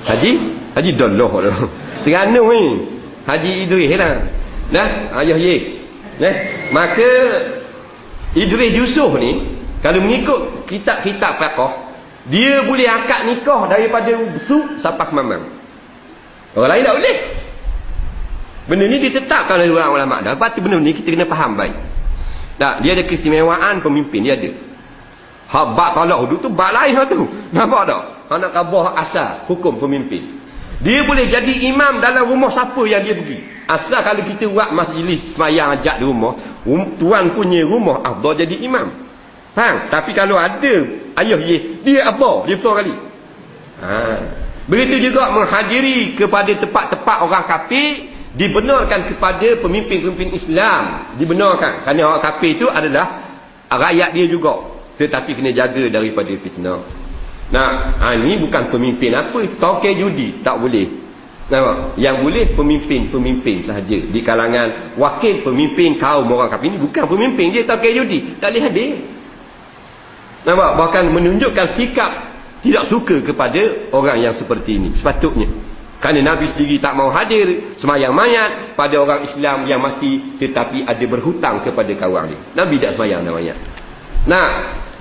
[0.05, 0.31] Haji?
[0.75, 1.31] Haji Dolloh
[2.05, 2.63] Terengganu ni
[3.25, 4.15] Haji Idris lah
[4.73, 5.77] Nah, ayah ye.
[6.17, 6.35] Nah,
[6.73, 7.11] maka
[8.33, 11.73] Idris Yusuf ni kalau mengikut kitab-kitab fiqh,
[12.33, 14.17] dia boleh akad nikah daripada
[14.49, 15.45] su sampai mamam.
[16.57, 17.17] Orang lain tak boleh.
[18.65, 20.33] Benda ni ditetapkan oleh orang ulama dah.
[20.37, 21.77] Lepas tu benda ni kita kena faham baik.
[22.57, 24.51] Tak, dia ada keistimewaan pemimpin dia ada.
[25.45, 27.29] Hak bak hudud tu bak lain lah tu.
[27.57, 28.03] Nampak tak?
[28.33, 30.41] Anak kabah asal hukum pemimpin.
[30.81, 33.39] Dia boleh jadi imam dalam rumah siapa yang dia pergi.
[33.69, 38.57] Asal kalau kita buat majlis semayang ajak di rumah, um, tuan punya rumah Abdul jadi
[38.65, 38.93] imam.
[39.55, 39.89] Faham?
[39.89, 40.75] Tapi kalau ada
[41.23, 42.49] ayah ye, dia apa?
[42.49, 42.95] Dia betul kali.
[43.81, 43.97] Ha.
[44.65, 51.15] Begitu juga menghadiri kepada tempat-tempat orang kafir dibenarkan kepada pemimpin-pemimpin Islam.
[51.19, 51.87] Dibenarkan.
[51.87, 53.39] Kerana orang kafir itu adalah
[53.71, 54.75] rakyat dia juga.
[54.99, 56.83] Tetapi kena jaga daripada fitnah.
[57.51, 59.39] Nah ha, ini bukan pemimpin apa.
[59.59, 60.43] Toke judi.
[60.43, 61.03] Tak boleh.
[61.45, 62.01] Nampak?
[62.01, 63.99] Yang boleh pemimpin-pemimpin sahaja.
[64.01, 66.75] Di kalangan wakil pemimpin kaum orang kafir.
[66.75, 68.39] Ini bukan pemimpin dia toke judi.
[68.39, 68.91] Tak boleh hadir.
[70.45, 70.71] Nampak?
[70.77, 72.13] bahkan menunjukkan sikap
[72.61, 74.91] tidak suka kepada orang yang seperti ini.
[74.97, 75.74] Sepatutnya
[76.05, 81.01] kerana Nabi sendiri tak mau hadir semayang mayat pada orang Islam yang mati tetapi ada
[81.09, 82.41] berhutang kepada kawan dia.
[82.53, 83.57] Nabi tak semayang mayat.
[84.29, 84.49] Nah,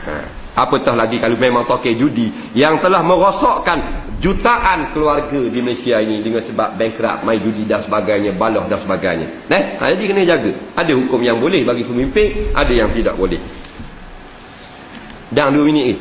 [0.08, 0.14] ha.
[0.56, 6.40] apatah lagi kalau memang toke judi yang telah merosakkan jutaan keluarga di Malaysia ini dengan
[6.40, 9.52] sebab bankrupt, main judi dan sebagainya, baloh dan sebagainya.
[9.52, 10.56] Nah, ha, jadi kena jaga.
[10.72, 13.44] Ada hukum yang boleh bagi pemimpin, ada yang tidak boleh.
[15.36, 15.96] Dan dua minit ni.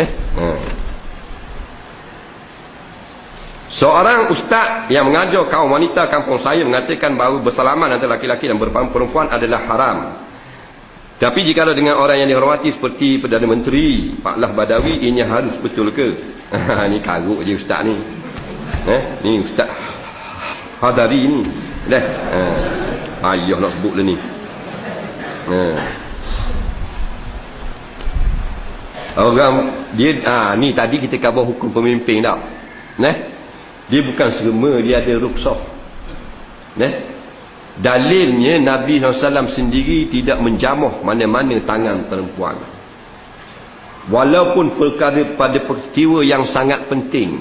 [0.00, 0.08] Nah.
[0.40, 0.44] Ha.
[3.74, 9.26] Seorang ustaz yang mengajar kaum wanita kampung saya mengatakan bahawa bersalaman antara laki-laki dan perempuan
[9.26, 9.98] adalah haram.
[11.18, 15.90] Tapi jika dengan orang yang dihormati seperti Perdana Menteri, Pak Lah Badawi, ini harus betul
[15.90, 16.06] ke?
[16.90, 17.98] ni karuk je ustaz ni.
[18.86, 19.66] Eh, ni ustaz
[20.78, 21.42] Hadari ni.
[21.90, 22.04] Dah.
[22.30, 22.56] Eh,
[23.34, 24.16] ayah nak sebut lah ni.
[25.50, 25.76] Eh.
[29.18, 29.54] Orang
[29.98, 32.38] dia ah ni tadi kita khabar hukum pemimpin tak?
[33.02, 33.33] Nah.
[33.92, 35.60] Dia bukan serma dia ada ruksah.
[36.80, 36.94] Nah.
[37.74, 42.54] Dalilnya Nabi SAW sendiri tidak menjamuh mana-mana tangan perempuan.
[44.06, 47.34] Walaupun perkara pada peristiwa yang sangat penting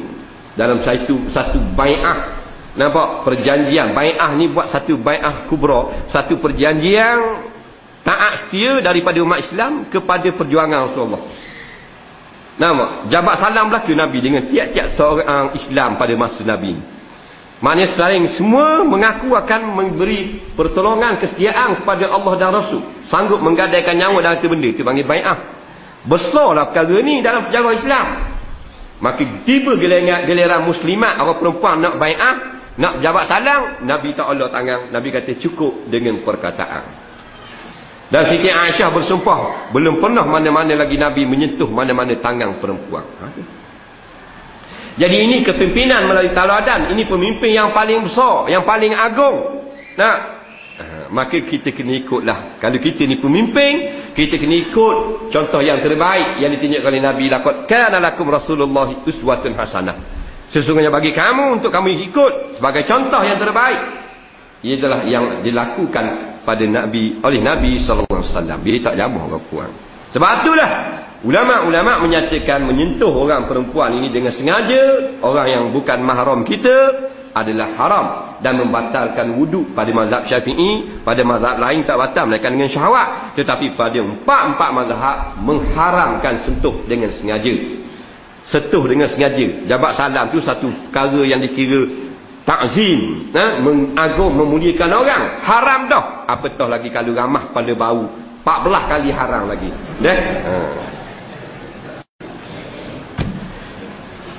[0.57, 2.41] dalam satu satu bai'ah
[2.73, 7.45] nampak perjanjian bai'ah ni buat satu bai'ah kubra satu perjanjian
[8.01, 11.23] taat setia daripada umat Islam kepada perjuangan Rasulullah
[12.53, 16.77] Nama jabat salam berlaku Nabi dengan tiap-tiap seorang Islam pada masa Nabi.
[17.63, 22.83] Maknanya selain semua mengaku akan memberi pertolongan kesetiaan kepada Allah dan Rasul.
[23.07, 24.67] Sanggup menggadaikan nyawa dalam itu benda.
[24.67, 25.37] Itu panggil bai'ah.
[26.03, 28.07] Besarlah perkara ni dalam sejarah Islam.
[28.99, 32.35] Maka tiba giliran muslimat orang perempuan nak bai'ah.
[32.77, 33.61] Nak jabat salam.
[33.87, 34.91] Nabi tak Allah tangan.
[34.91, 37.02] Nabi kata cukup dengan perkataan.
[38.13, 43.01] Dan Siti Aisyah bersumpah belum pernah mana-mana lagi Nabi menyentuh mana-mana tangan perempuan.
[43.01, 43.25] Ha?
[45.01, 46.93] Jadi ini kepimpinan melalui taladan.
[46.93, 49.65] Ini pemimpin yang paling besar, yang paling agung.
[49.97, 50.13] Nah,
[50.77, 52.61] ha, maka kita kena ikutlah.
[52.61, 53.73] Kalau kita ni pemimpin,
[54.13, 57.33] kita kena ikut contoh yang terbaik yang ditunjukkan oleh Nabi
[57.65, 59.97] kana lakum rasulullah uswatun hasanah.
[60.53, 63.81] Sesungguhnya bagi kamu untuk kamu ikut sebagai contoh yang terbaik.
[64.61, 68.59] Ia adalah yang dilakukan pada Nabi oleh Nabi wasallam.
[68.63, 69.69] Dia tak jamuh orang perempuan.
[70.13, 70.69] Sebab itulah
[71.25, 78.05] ulama-ulama menyatakan menyentuh orang perempuan ini dengan sengaja orang yang bukan mahram kita adalah haram
[78.45, 83.33] dan membatalkan wuduk pada mazhab Syafi'i, pada mazhab lain tak batal melainkan dengan syahwat.
[83.33, 87.81] Tetapi pada empat-empat mazhab mengharamkan sentuh dengan sengaja.
[88.53, 89.65] Sentuh dengan sengaja.
[89.65, 92.02] Jabat salam tu satu perkara yang dikira
[92.43, 93.59] takzim ha?
[93.59, 98.11] mengagung memuliakan orang haram dah apatah lagi kalau ramah pada bau
[98.43, 99.69] 14 kali haram lagi
[100.03, 100.55] dah ha.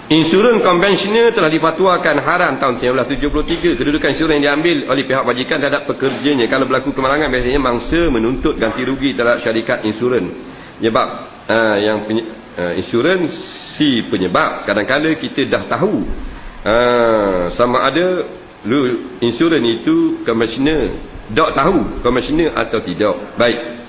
[0.04, 3.80] Insurans konvensional telah difatwakan haram tahun 1973.
[3.80, 6.44] Kedudukan insurans yang diambil oleh pihak wajikan terhadap pekerjanya.
[6.44, 10.28] Kalau berlaku kemalangan, biasanya mangsa menuntut ganti rugi terhadap syarikat insurans.
[10.76, 11.08] Sebab
[11.48, 13.32] uh, yang uh, insurans
[13.80, 14.68] si penyebab.
[14.68, 16.04] Kadang-kadang kita dah tahu
[16.64, 18.24] uh, sama ada
[18.64, 20.96] lu insurans itu konvensional.
[21.32, 23.36] Tak tahu konvensional atau tidak.
[23.36, 23.84] Baik.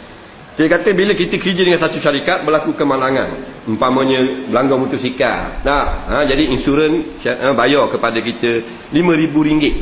[0.56, 3.60] Dia kata bila kita kerja dengan satu syarikat berlaku kemalangan.
[3.68, 5.60] Umpamanya belanggar motosikal.
[5.68, 8.64] Nah, ha, jadi insurans ha, bayar kepada kita
[8.96, 9.36] RM5,000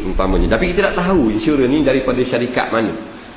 [0.09, 0.57] umpamanya.
[0.57, 2.89] Tapi kita tak tahu insurans ni daripada syarikat mana.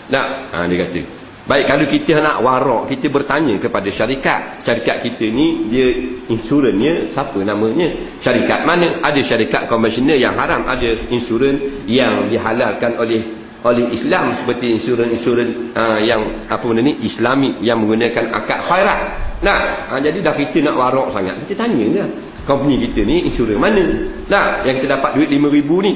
[0.09, 1.01] Nah, ha, dia kata.
[1.47, 4.67] Baik kalau kita nak warak, kita bertanya kepada syarikat.
[4.67, 5.87] Syarikat kita ni dia
[6.27, 8.19] insurannya siapa namanya?
[8.19, 8.99] Syarikat mana?
[8.99, 15.99] Ada syarikat konvensional yang haram, ada insurans yang dihalalkan oleh oleh Islam seperti insurans-insurans uh,
[16.03, 19.01] yang apa benda ni Islami yang menggunakan akad khairat.
[19.43, 21.47] Nah, uh, jadi dah kita nak warak sangat.
[21.47, 22.09] Kita tanya lah.
[22.47, 23.83] Company kita ni insurans mana?
[24.31, 25.93] Nah, yang kita dapat duit 5000 ni.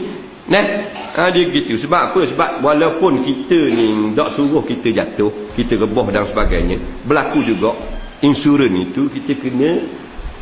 [0.51, 0.65] Nah,
[1.15, 1.79] uh, dia gitu.
[1.87, 2.21] Sebab apa?
[2.27, 7.71] Sebab walaupun kita ni tak suruh kita jatuh, kita rebah dan sebagainya, berlaku juga
[8.19, 9.71] insurans itu kita kena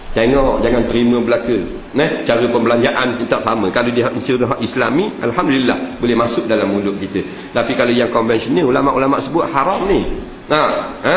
[0.08, 1.52] Tengok jangan terima belaka.
[1.92, 3.68] Nah, cara pembelanjaan kita sama.
[3.68, 7.52] Kalau dia insurans Islami, alhamdulillah boleh masuk dalam mulut kita.
[7.52, 10.08] Tapi kalau yang konvensional ulama-ulama sebut haram ni.
[10.48, 11.16] Nah, ha?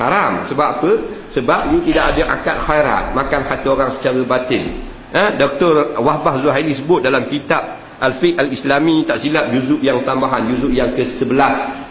[0.00, 0.32] Haram.
[0.48, 0.90] Sebab apa?
[1.36, 4.80] Sebab ni tidak ada akad khairat, makan hati orang secara batin.
[5.12, 5.36] Ha?
[5.36, 6.00] Dr.
[6.00, 11.38] Wahbah Zuhaili sebut dalam kitab Al-Fiqh Al-Islami tak silap juzuk yang tambahan juzuk yang ke-11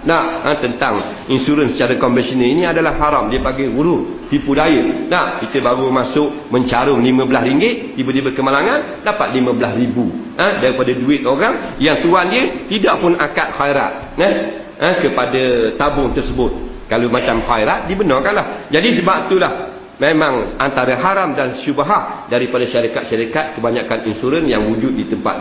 [0.04, 3.32] nah ha, tentang insurans secara konvensional ini adalah haram.
[3.32, 5.08] Dia panggil wuru tipu daya.
[5.08, 9.98] Nah kita baru masuk mencarum RM15 tiba-tiba kemalangan dapat RM15,000
[10.36, 14.32] ha, daripada duit orang yang tuan dia tidak pun akad khairat nah
[14.84, 16.52] ha, kepada tabung tersebut.
[16.92, 18.68] Kalau macam khairat dibenarkanlah.
[18.68, 19.54] Jadi sebab itulah
[20.02, 25.30] memang antara haram dan syubhah daripada syarikat-syarikat kebanyakan insurans yang wujud di tempat